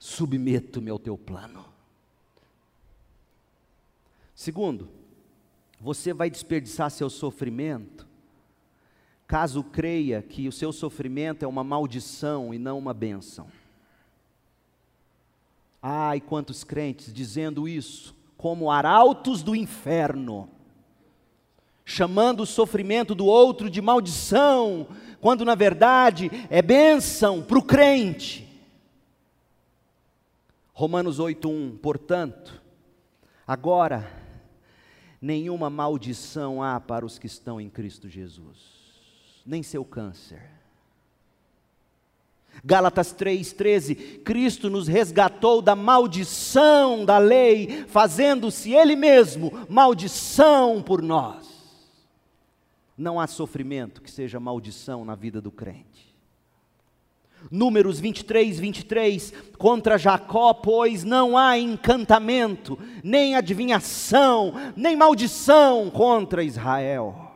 [0.00, 1.64] submeto-me ao teu plano.
[4.34, 4.88] Segundo,
[5.80, 8.04] você vai desperdiçar seu sofrimento
[9.28, 13.46] caso creia que o seu sofrimento é uma maldição e não uma bênção.
[15.82, 20.48] Ai, quantos crentes dizendo isso, como arautos do inferno,
[21.84, 24.88] chamando o sofrimento do outro de maldição,
[25.20, 28.46] quando na verdade é bênção para o crente.
[30.72, 32.62] Romanos 8:1, portanto,
[33.46, 34.10] agora
[35.20, 38.58] nenhuma maldição há para os que estão em Cristo Jesus,
[39.44, 40.59] nem seu câncer
[42.64, 51.48] Gálatas 3,13: Cristo nos resgatou da maldição da lei, fazendo-se Ele mesmo maldição por nós.
[52.96, 56.10] Não há sofrimento que seja maldição na vida do crente.
[57.50, 67.29] Números 23, 23, contra Jacó, pois não há encantamento, nem adivinhação, nem maldição contra Israel.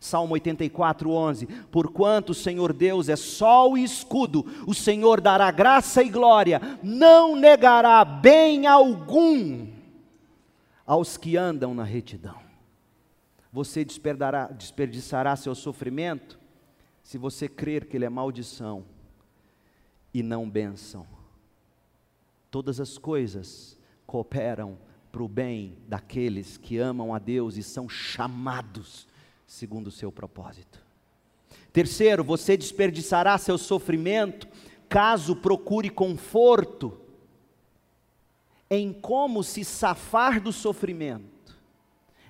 [0.00, 6.02] Salmo 84, 11: Porquanto o Senhor Deus é sol e escudo, o Senhor dará graça
[6.02, 9.66] e glória, não negará bem algum
[10.86, 12.38] aos que andam na retidão.
[13.52, 16.38] Você desperdiçará seu sofrimento
[17.02, 18.84] se você crer que ele é maldição
[20.14, 21.06] e não bênção.
[22.50, 23.76] Todas as coisas
[24.06, 24.78] cooperam
[25.10, 29.07] para o bem daqueles que amam a Deus e são chamados
[29.48, 30.78] segundo o seu propósito.
[31.72, 34.46] Terceiro, você desperdiçará seu sofrimento
[34.88, 37.00] caso procure conforto
[38.70, 41.56] em como se safar do sofrimento,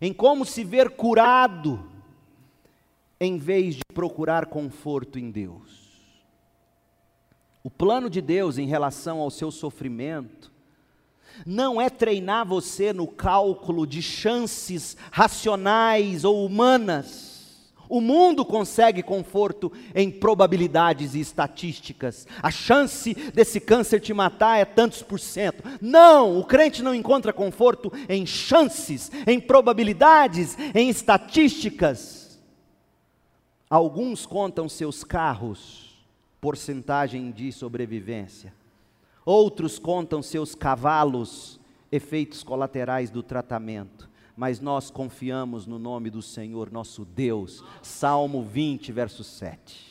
[0.01, 1.91] em como se ver curado,
[3.21, 5.89] em vez de procurar conforto em Deus.
[7.65, 10.53] O plano de Deus em relação ao seu sofrimento
[11.47, 17.29] não é treinar você no cálculo de chances racionais ou humanas.
[17.89, 22.27] O mundo consegue conforto em probabilidades e estatísticas.
[22.43, 25.65] A chance desse câncer te matar é tantos por cento.
[25.81, 32.39] Não, o crente não encontra conforto em chances, em probabilidades, em estatísticas.
[33.71, 35.97] Alguns contam seus carros,
[36.41, 38.53] porcentagem de sobrevivência.
[39.29, 41.61] Outros contam seus cavalos,
[41.93, 44.09] efeitos colaterais do tratamento.
[44.35, 47.63] Mas nós confiamos no nome do Senhor nosso Deus.
[47.83, 49.87] Salmo 20, verso 7.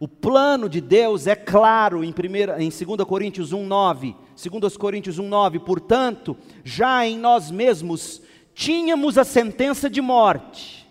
[0.00, 4.16] O plano de Deus é claro em, primeira, em 2 Coríntios 1, 9.
[4.50, 5.58] 2 Coríntios 1, 9.
[5.58, 8.22] Portanto, já em nós mesmos
[8.54, 10.90] tínhamos a sentença de morte.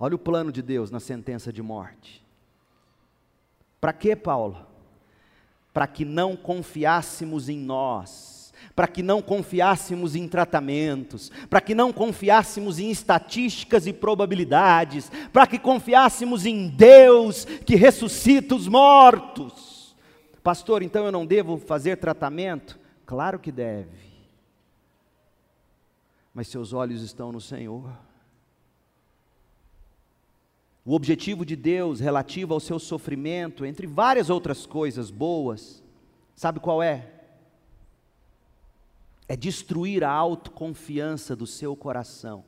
[0.00, 2.24] Olha o plano de Deus na sentença de morte.
[3.78, 4.72] Para que, Paulo?
[5.74, 11.92] Para que não confiássemos em nós, para que não confiássemos em tratamentos, para que não
[11.92, 19.96] confiássemos em estatísticas e probabilidades, para que confiássemos em Deus que ressuscita os mortos.
[20.44, 22.78] Pastor, então eu não devo fazer tratamento?
[23.04, 24.04] Claro que deve.
[26.32, 27.90] Mas seus olhos estão no Senhor.
[30.84, 35.82] O objetivo de Deus relativo ao seu sofrimento, entre várias outras coisas boas,
[36.36, 37.10] sabe qual é?
[39.26, 42.44] É destruir a autoconfiança do seu coração,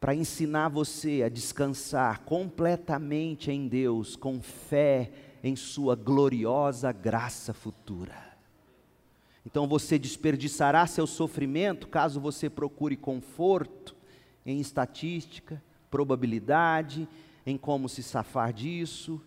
[0.00, 5.12] para ensinar você a descansar completamente em Deus, com fé
[5.44, 8.34] em Sua gloriosa graça futura.
[9.46, 13.94] Então você desperdiçará seu sofrimento caso você procure conforto
[14.44, 15.62] em estatística,
[15.94, 17.08] probabilidade,
[17.46, 19.22] em como se safar disso,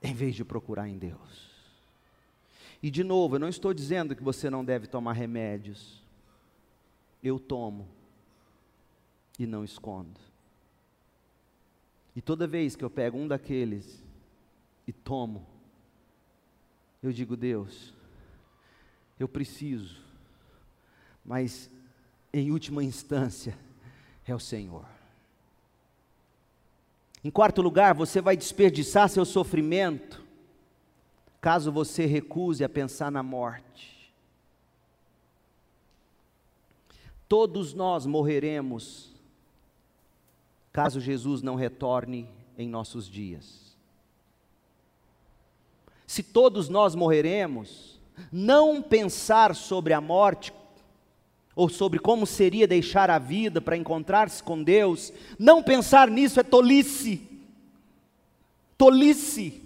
[0.00, 1.50] em vez de procurar em Deus.
[2.80, 6.00] E de novo, eu não estou dizendo que você não deve tomar remédios.
[7.20, 7.88] Eu tomo
[9.40, 10.20] e não escondo.
[12.14, 14.00] E toda vez que eu pego um daqueles
[14.86, 15.44] e tomo,
[17.02, 17.92] eu digo, Deus,
[19.18, 20.00] eu preciso,
[21.24, 21.68] mas
[22.32, 23.58] em última instância
[24.24, 24.95] é o Senhor.
[27.26, 30.24] Em quarto lugar, você vai desperdiçar seu sofrimento
[31.40, 34.14] caso você recuse a pensar na morte.
[37.28, 39.12] Todos nós morreremos
[40.72, 43.76] caso Jesus não retorne em nossos dias.
[46.06, 48.00] se todos nós morreremos,
[48.30, 50.52] não pensar sobre a morte
[51.56, 56.42] ou sobre como seria deixar a vida para encontrar-se com Deus, não pensar nisso é
[56.42, 57.26] tolice.
[58.76, 59.62] Tolice.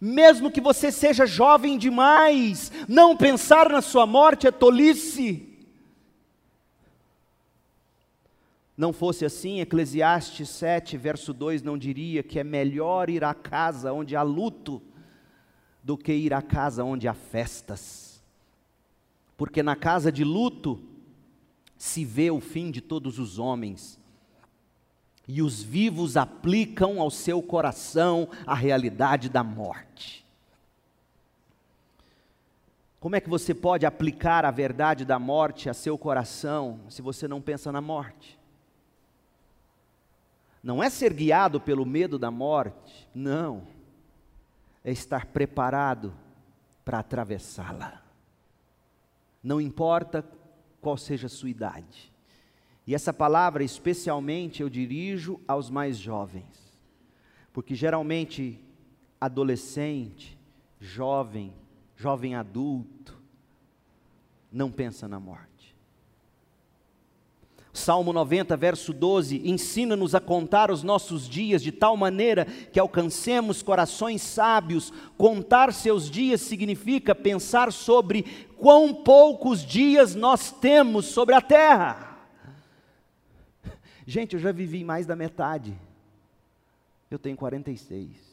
[0.00, 5.46] Mesmo que você seja jovem demais, não pensar na sua morte é tolice.
[8.74, 13.92] Não fosse assim, Eclesiastes 7, verso 2 não diria que é melhor ir à casa
[13.92, 14.80] onde há luto
[15.82, 18.07] do que ir à casa onde há festas
[19.38, 20.80] porque na casa de luto
[21.78, 23.96] se vê o fim de todos os homens,
[25.28, 30.26] e os vivos aplicam ao seu coração a realidade da morte.
[32.98, 37.28] Como é que você pode aplicar a verdade da morte a seu coração se você
[37.28, 38.36] não pensa na morte?
[40.64, 43.68] Não é ser guiado pelo medo da morte, não.
[44.82, 46.12] É estar preparado
[46.84, 48.07] para atravessá-la
[49.42, 50.24] não importa
[50.80, 52.12] qual seja a sua idade.
[52.86, 56.80] E essa palavra, especialmente, eu dirijo aos mais jovens,
[57.52, 58.58] porque geralmente
[59.20, 60.38] adolescente,
[60.80, 61.52] jovem,
[61.96, 63.20] jovem adulto,
[64.50, 65.48] não pensa na morte.
[67.78, 73.62] Salmo 90, verso 12, ensina-nos a contar os nossos dias de tal maneira que alcancemos
[73.62, 74.92] corações sábios.
[75.16, 82.18] Contar seus dias significa pensar sobre quão poucos dias nós temos sobre a terra.
[84.06, 85.76] Gente, eu já vivi mais da metade.
[87.10, 88.28] Eu tenho 46.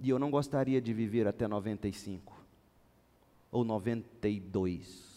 [0.00, 2.32] E eu não gostaria de viver até 95
[3.52, 5.10] ou 92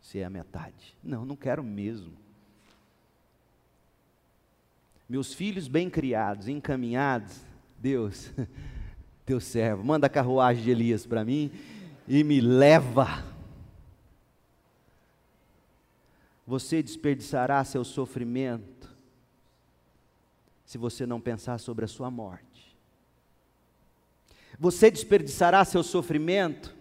[0.00, 0.96] se é a metade.
[1.02, 2.12] Não, não quero mesmo.
[5.08, 7.40] Meus filhos bem criados, encaminhados,
[7.78, 8.30] Deus,
[9.32, 11.50] teu servo, manda a carruagem de Elias para mim
[12.06, 13.24] e me leva.
[16.46, 18.94] Você desperdiçará seu sofrimento
[20.66, 22.76] se você não pensar sobre a sua morte.
[24.58, 26.76] Você desperdiçará seu sofrimento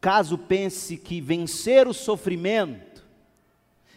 [0.00, 3.04] caso pense que vencer o sofrimento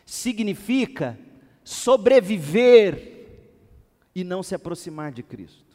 [0.07, 1.19] significa
[1.63, 3.27] sobreviver
[4.15, 5.70] e não se aproximar de Cristo.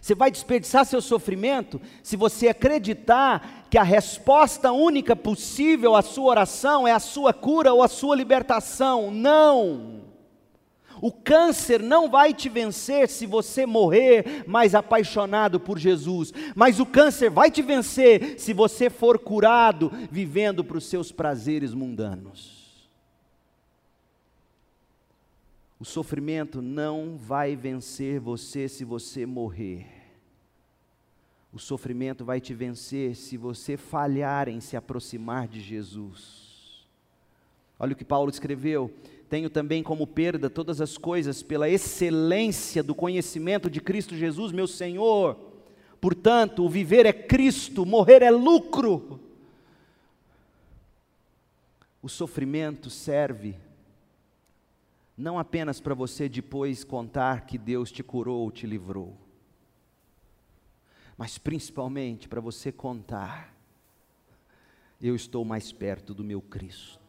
[0.00, 6.30] Você vai desperdiçar seu sofrimento se você acreditar que a resposta única possível à sua
[6.30, 9.10] oração é a sua cura ou a sua libertação.
[9.10, 10.08] Não!
[11.00, 16.86] O câncer não vai te vencer se você morrer mais apaixonado por Jesus, mas o
[16.86, 22.57] câncer vai te vencer se você for curado vivendo para os seus prazeres mundanos.
[25.78, 29.86] O sofrimento não vai vencer você se você morrer.
[31.52, 36.86] O sofrimento vai te vencer se você falhar em se aproximar de Jesus.
[37.78, 38.92] Olha o que Paulo escreveu
[39.28, 44.66] tenho também como perda todas as coisas pela excelência do conhecimento de Cristo Jesus, meu
[44.66, 45.36] Senhor.
[46.00, 49.20] Portanto, o viver é Cristo, morrer é lucro.
[52.00, 53.54] O sofrimento serve
[55.18, 59.16] não apenas para você depois contar que Deus te curou ou te livrou,
[61.16, 63.52] mas principalmente para você contar:
[65.02, 67.00] eu estou mais perto do meu Cristo.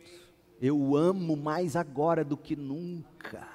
[0.60, 3.47] Eu amo mais agora do que nunca.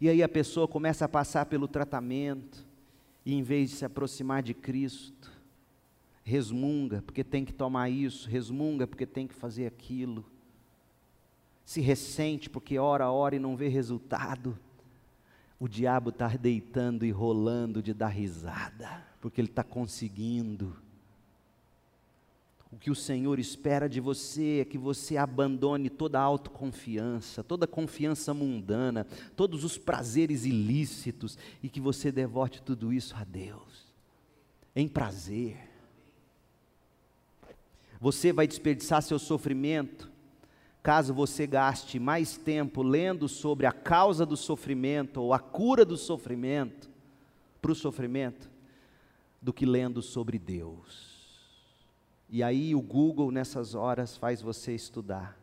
[0.00, 2.66] E aí a pessoa começa a passar pelo tratamento,
[3.24, 5.30] e em vez de se aproximar de Cristo,
[6.24, 10.24] resmunga porque tem que tomar isso, resmunga porque tem que fazer aquilo,
[11.68, 14.58] se ressente porque ora, ora e não vê resultado.
[15.60, 20.74] O diabo está deitando e rolando de dar risada, porque ele está conseguindo
[22.72, 27.66] o que o Senhor espera de você é que você abandone toda a autoconfiança, toda
[27.66, 29.06] a confiança mundana,
[29.36, 33.92] todos os prazeres ilícitos e que você devote tudo isso a Deus,
[34.74, 35.68] em prazer.
[38.00, 40.16] Você vai desperdiçar seu sofrimento
[40.82, 45.96] caso você gaste mais tempo lendo sobre a causa do sofrimento ou a cura do
[45.96, 46.88] sofrimento,
[47.60, 48.48] para o sofrimento,
[49.42, 51.18] do que lendo sobre Deus.
[52.30, 55.36] E aí o Google nessas horas faz você estudar.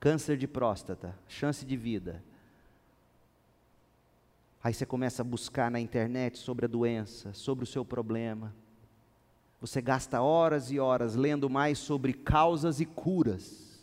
[0.00, 2.22] Câncer de próstata, chance de vida.
[4.62, 8.54] Aí você começa a buscar na internet sobre a doença, sobre o seu problema.
[9.60, 13.73] Você gasta horas e horas lendo mais sobre causas e curas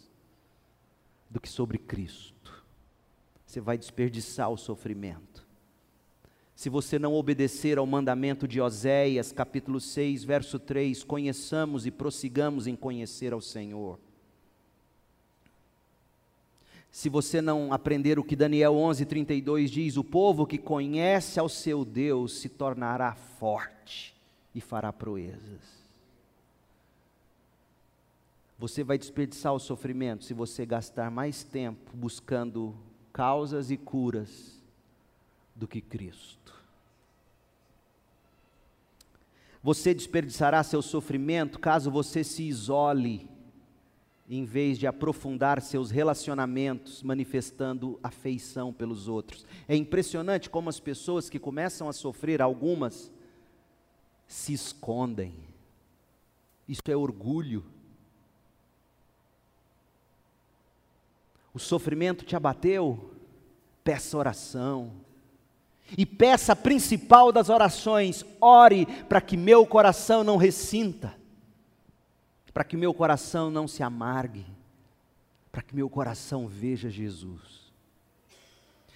[1.31, 2.63] do que sobre Cristo.
[3.45, 5.41] Você vai desperdiçar o sofrimento.
[6.53, 12.67] se você não obedecer ao mandamento de Oséias, capítulo 6, verso 3, conheçamos e prossigamos
[12.67, 13.97] em conhecer ao Senhor.
[16.91, 21.83] Se você não aprender o que Daniel 11:32 diz, o povo que conhece ao seu
[21.83, 24.13] Deus se tornará forte
[24.53, 25.80] e fará proezas.
[28.61, 32.77] Você vai desperdiçar o sofrimento se você gastar mais tempo buscando
[33.11, 34.61] causas e curas
[35.55, 36.53] do que Cristo.
[39.63, 43.27] Você desperdiçará seu sofrimento caso você se isole
[44.29, 49.43] em vez de aprofundar seus relacionamentos, manifestando afeição pelos outros.
[49.67, 53.11] É impressionante como as pessoas que começam a sofrer, algumas,
[54.27, 55.33] se escondem.
[56.67, 57.65] Isso é orgulho.
[61.53, 63.11] O sofrimento te abateu?
[63.83, 64.91] Peça oração.
[65.97, 71.19] E peça a principal das orações: ore para que meu coração não ressinta
[72.53, 74.45] para que meu coração não se amargue,
[75.51, 77.61] para que meu coração veja Jesus.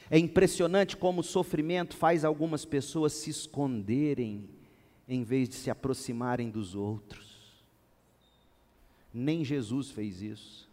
[0.09, 4.47] É impressionante como o sofrimento faz algumas pessoas se esconderem
[5.07, 7.35] em vez de se aproximarem dos outros.
[9.13, 10.64] Nem Jesus fez isso.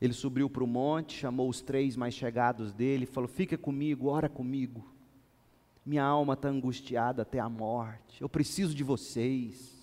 [0.00, 4.28] Ele subiu para o monte, chamou os três mais chegados dele, falou: Fica comigo, ora
[4.28, 4.84] comigo.
[5.84, 8.20] Minha alma está angustiada até a morte.
[8.20, 9.78] Eu preciso de vocês.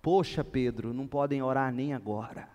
[0.00, 2.48] Poxa, Pedro, não podem orar nem agora.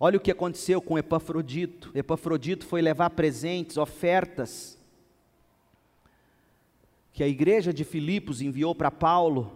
[0.00, 1.90] Olha o que aconteceu com Epafrodito.
[1.94, 4.78] Epafrodito foi levar presentes, ofertas,
[7.12, 9.52] que a igreja de Filipos enviou para Paulo.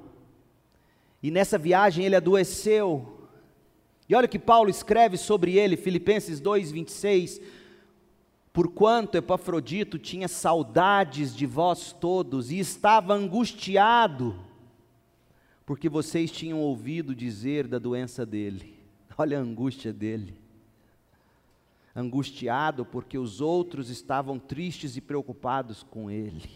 [1.22, 3.21] E nessa viagem ele adoeceu.
[4.12, 7.40] E olha o que Paulo escreve sobre ele, Filipenses 2:26.
[8.52, 14.38] Porquanto Epafrodito tinha saudades de vós todos e estava angustiado
[15.64, 18.78] porque vocês tinham ouvido dizer da doença dele.
[19.16, 20.34] Olha a angústia dele.
[21.96, 26.50] Angustiado porque os outros estavam tristes e preocupados com ele.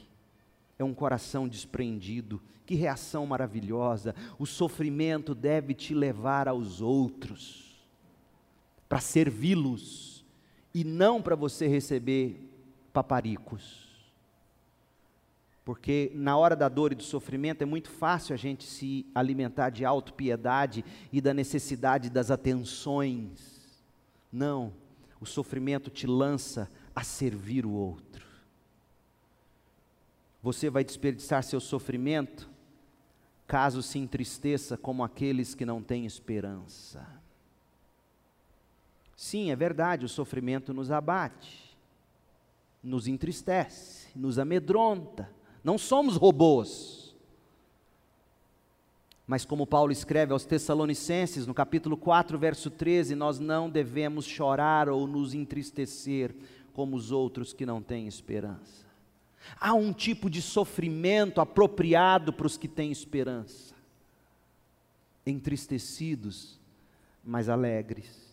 [0.79, 2.39] É um coração desprendido.
[2.67, 4.15] Que reação maravilhosa.
[4.39, 7.89] O sofrimento deve te levar aos outros,
[8.89, 10.25] para servi-los,
[10.75, 12.51] e não para você receber
[12.93, 13.87] paparicos.
[15.65, 19.71] Porque na hora da dor e do sofrimento é muito fácil a gente se alimentar
[19.71, 23.85] de autopiedade e da necessidade das atenções.
[24.31, 24.73] Não,
[25.21, 28.27] o sofrimento te lança a servir o outro.
[30.43, 32.56] Você vai desperdiçar seu sofrimento
[33.47, 37.07] caso se entristeça como aqueles que não têm esperança.
[39.17, 41.77] Sim, é verdade, o sofrimento nos abate,
[42.83, 45.35] nos entristece, nos amedronta
[45.67, 47.13] não somos robôs.
[49.27, 54.89] Mas como Paulo escreve aos Tessalonicenses, no capítulo 4, verso 13, nós não devemos chorar
[54.89, 56.33] ou nos entristecer
[56.73, 58.86] como os outros que não têm esperança.
[59.61, 63.75] Há um tipo de sofrimento apropriado para os que têm esperança.
[65.25, 66.61] Entristecidos,
[67.25, 68.27] mas alegres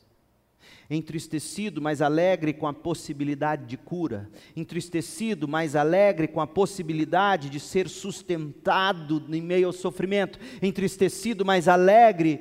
[0.89, 7.59] entristecido, mas alegre com a possibilidade de cura, entristecido, mas alegre com a possibilidade de
[7.59, 12.39] ser sustentado em meio ao sofrimento, entristecido, mas alegre,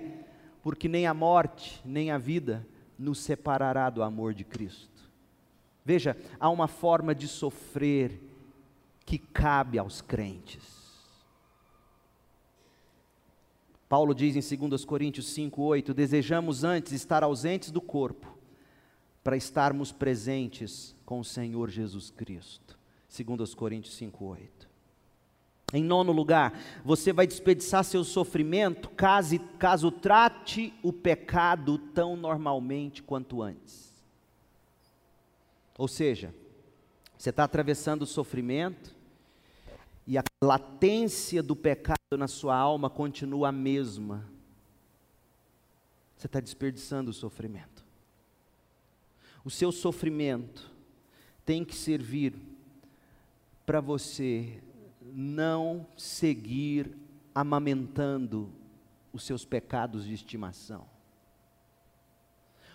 [0.62, 2.66] porque nem a morte, nem a vida
[2.98, 4.90] nos separará do amor de Cristo.
[5.84, 8.20] Veja, há uma forma de sofrer
[9.04, 10.82] que cabe aos crentes.
[13.88, 18.26] Paulo diz em 2 Coríntios 5,8: Desejamos antes estar ausentes do corpo,
[19.22, 22.78] para estarmos presentes com o Senhor Jesus Cristo.
[23.14, 24.72] 2 Coríntios 5,8.
[25.74, 33.02] Em nono lugar, você vai desperdiçar seu sofrimento caso, caso trate o pecado tão normalmente
[33.02, 33.92] quanto antes.
[35.78, 36.34] Ou seja,
[37.22, 38.96] você está atravessando o sofrimento,
[40.08, 44.28] e a latência do pecado na sua alma continua a mesma,
[46.16, 47.84] você está desperdiçando o sofrimento.
[49.44, 50.68] O seu sofrimento
[51.44, 52.34] tem que servir
[53.64, 54.60] para você
[55.00, 56.90] não seguir
[57.32, 58.50] amamentando
[59.12, 60.91] os seus pecados de estimação.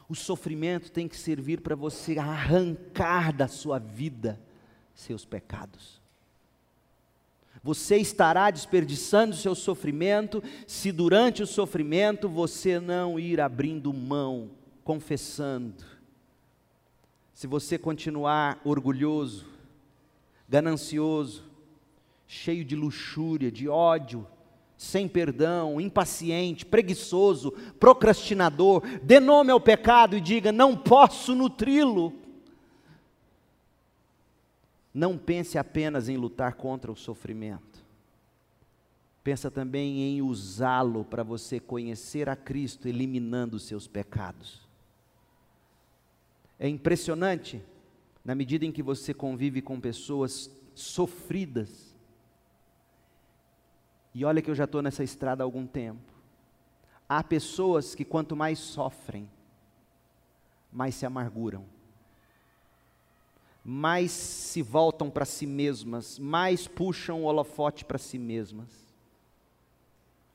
[0.09, 4.39] O sofrimento tem que servir para você arrancar da sua vida
[4.93, 6.01] seus pecados.
[7.63, 14.51] Você estará desperdiçando seu sofrimento se durante o sofrimento você não ir abrindo mão,
[14.83, 15.83] confessando.
[17.33, 19.45] Se você continuar orgulhoso,
[20.47, 21.43] ganancioso,
[22.25, 24.25] cheio de luxúria, de ódio,
[24.77, 32.13] sem perdão, impaciente, preguiçoso, procrastinador, dê nome ao pecado e diga: não posso nutri-lo.
[34.93, 37.85] Não pense apenas em lutar contra o sofrimento.
[39.23, 44.61] Pensa também em usá-lo para você conhecer a Cristo, eliminando os seus pecados.
[46.57, 47.61] É impressionante,
[48.23, 51.86] na medida em que você convive com pessoas sofridas,
[54.17, 56.11] e olha que eu já estou nessa estrada há algum tempo.
[57.07, 59.29] Há pessoas que quanto mais sofrem,
[60.73, 61.63] mais se amarguram,
[63.63, 68.67] mais se voltam para si mesmas, mais puxam o holofote para si mesmas.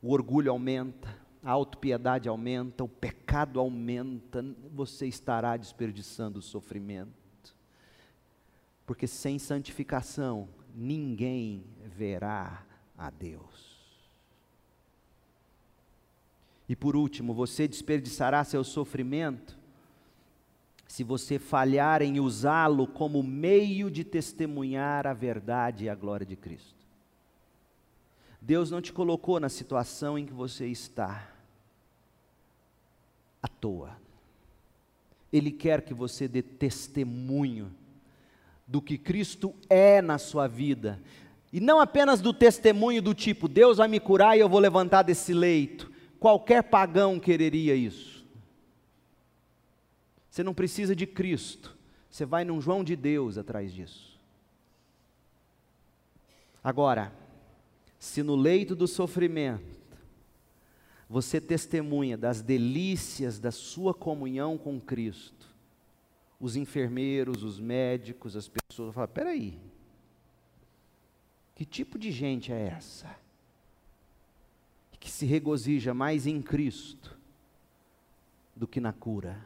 [0.01, 7.11] O orgulho aumenta, a autopiedade aumenta, o pecado aumenta, você estará desperdiçando o sofrimento.
[8.87, 12.65] Porque sem santificação, ninguém verá
[12.97, 13.72] a Deus.
[16.69, 19.59] E por último, você desperdiçará seu sofrimento
[20.87, 26.37] se você falhar em usá-lo como meio de testemunhar a verdade e a glória de
[26.37, 26.83] Cristo.
[28.41, 31.31] Deus não te colocou na situação em que você está
[33.43, 33.97] à toa.
[35.33, 37.73] Ele quer que você dê testemunho
[38.67, 41.01] do que Cristo é na sua vida.
[41.53, 45.03] E não apenas do testemunho do tipo, Deus vai me curar e eu vou levantar
[45.03, 45.92] desse leito.
[46.23, 48.25] Qualquer pagão quereria isso.
[50.31, 51.77] Você não precisa de Cristo,
[52.09, 54.17] você vai num João de Deus atrás disso.
[56.63, 57.13] Agora,
[57.99, 59.83] se no leito do sofrimento
[61.09, 65.53] você testemunha das delícias da sua comunhão com Cristo,
[66.39, 69.59] os enfermeiros, os médicos, as pessoas falam: peraí,
[71.57, 73.22] que tipo de gente é essa?
[75.03, 77.19] Que se regozija mais em Cristo
[78.55, 79.37] do que na cura.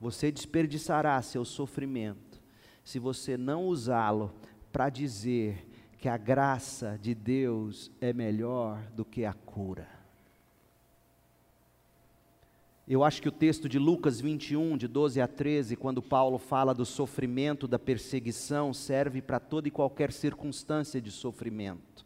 [0.00, 2.40] Você desperdiçará seu sofrimento
[2.82, 4.32] se você não usá-lo
[4.72, 5.68] para dizer
[5.98, 9.86] que a graça de Deus é melhor do que a cura.
[12.88, 16.72] Eu acho que o texto de Lucas 21, de 12 a 13, quando Paulo fala
[16.72, 22.05] do sofrimento, da perseguição, serve para toda e qualquer circunstância de sofrimento.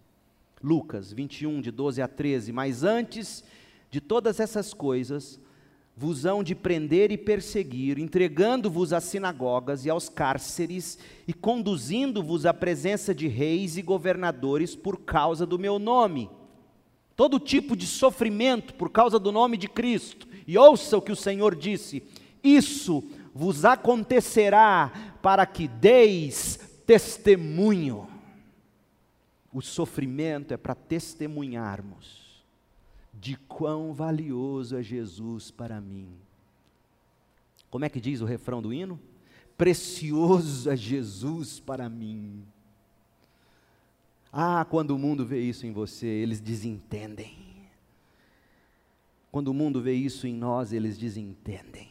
[0.63, 2.53] Lucas 21, de 12 a 13.
[2.53, 3.43] Mas antes
[3.91, 5.41] de todas essas coisas,
[5.97, 12.55] vos hão de prender e perseguir, entregando-vos às sinagogas e aos cárceres, e conduzindo-vos à
[12.55, 16.31] presença de reis e governadores por causa do meu nome.
[17.17, 20.27] Todo tipo de sofrimento por causa do nome de Cristo.
[20.47, 22.03] E ouça o que o Senhor disse:
[22.43, 23.05] Isso
[23.35, 24.91] vos acontecerá
[25.21, 28.09] para que deis testemunho.
[29.53, 32.45] O sofrimento é para testemunharmos
[33.13, 36.09] de quão valioso é Jesus para mim.
[37.71, 39.01] Como é que diz o refrão do hino?
[39.57, 42.45] Precioso é Jesus para mim.
[44.33, 47.37] Ah, quando o mundo vê isso em você, eles desentendem.
[49.31, 51.89] Quando o mundo vê isso em nós, eles desentendem.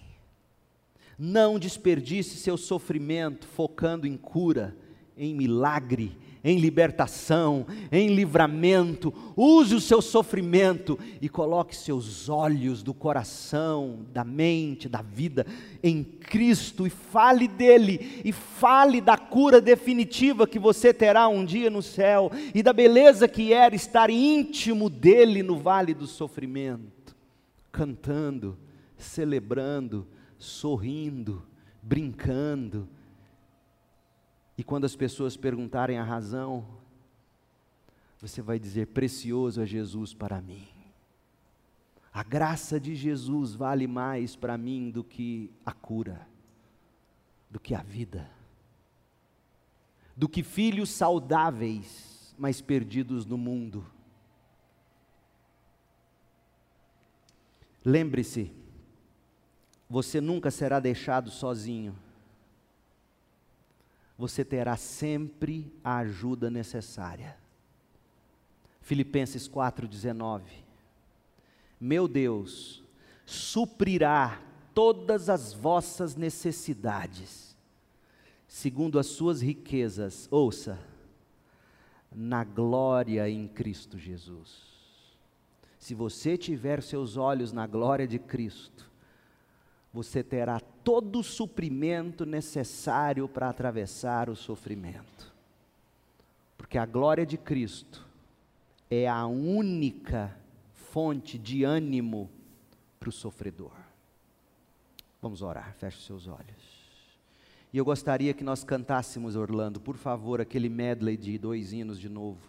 [1.17, 4.75] Não desperdice seu sofrimento focando em cura,
[5.17, 9.13] em milagre, em libertação, em livramento.
[9.35, 15.45] Use o seu sofrimento e coloque seus olhos do coração, da mente, da vida
[15.83, 21.69] em Cristo e fale dele e fale da cura definitiva que você terá um dia
[21.69, 27.15] no céu e da beleza que era estar íntimo dele no vale do sofrimento,
[27.71, 28.57] cantando,
[28.97, 31.43] celebrando, sorrindo,
[31.81, 32.87] brincando
[34.59, 36.67] e quando as pessoas perguntarem a razão,
[38.19, 40.67] você vai dizer: precioso é Jesus para mim.
[42.11, 46.27] A graça de Jesus vale mais para mim do que a cura,
[47.49, 48.29] do que a vida,
[50.13, 53.89] do que filhos saudáveis, mas perdidos no mundo.
[57.85, 58.51] Lembre-se,
[59.89, 61.95] você nunca será deixado sozinho
[64.19, 67.37] você terá sempre a ajuda necessária.
[68.81, 70.41] Filipenses 4,19.
[71.79, 72.83] Meu Deus
[73.25, 74.41] suprirá
[74.73, 77.55] todas as vossas necessidades,
[78.45, 80.77] segundo as suas riquezas, ouça,
[82.11, 84.67] na glória em Cristo Jesus.
[85.77, 88.91] Se você tiver seus olhos na glória de Cristo,
[89.93, 95.33] você terá todo o suprimento necessário para atravessar o sofrimento.
[96.57, 98.05] Porque a glória de Cristo
[98.89, 100.35] é a única
[100.73, 102.29] fonte de ânimo
[102.99, 103.71] para o sofredor.
[105.21, 106.79] Vamos orar, feche seus olhos.
[107.71, 112.09] E eu gostaria que nós cantássemos, Orlando, por favor, aquele medley de dois hinos de
[112.09, 112.39] novo.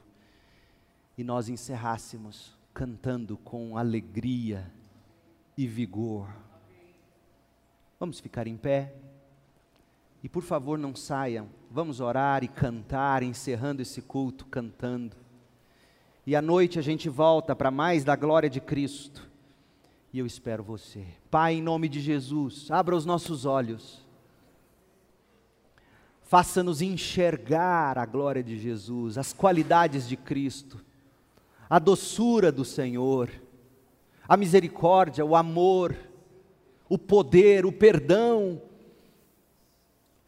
[1.19, 4.71] E nós encerrássemos cantando com alegria
[5.57, 6.29] e vigor.
[8.01, 8.95] Vamos ficar em pé.
[10.23, 11.51] E por favor, não saiam.
[11.71, 15.15] Vamos orar e cantar, encerrando esse culto cantando.
[16.27, 19.29] E à noite a gente volta para mais da glória de Cristo.
[20.15, 21.05] E eu espero você.
[21.31, 24.01] Pai, em nome de Jesus, abra os nossos olhos.
[26.23, 30.83] Faça-nos enxergar a glória de Jesus, as qualidades de Cristo,
[31.69, 33.31] a doçura do Senhor,
[34.27, 35.95] a misericórdia, o amor,
[36.91, 38.61] o poder, o perdão.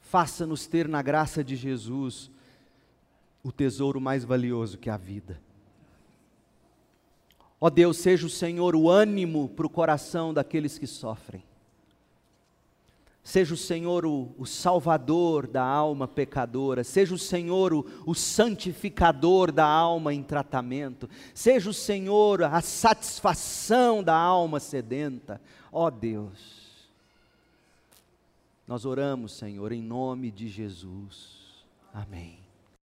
[0.00, 2.30] Faça-nos ter na graça de Jesus
[3.42, 5.40] o tesouro mais valioso que a vida.
[7.60, 11.42] Ó Deus, seja o Senhor o ânimo para o coração daqueles que sofrem.
[13.24, 19.52] Seja o Senhor o, o, salvador da alma pecadora, seja o Senhor o, o santificador
[19.52, 25.40] da alma em tratamento, seja o Senhor a satisfação da alma sedenta.
[25.72, 26.70] Ó Deus,
[28.68, 31.64] nós oramos, Senhor, em nome de Jesus.
[31.94, 32.41] Amém.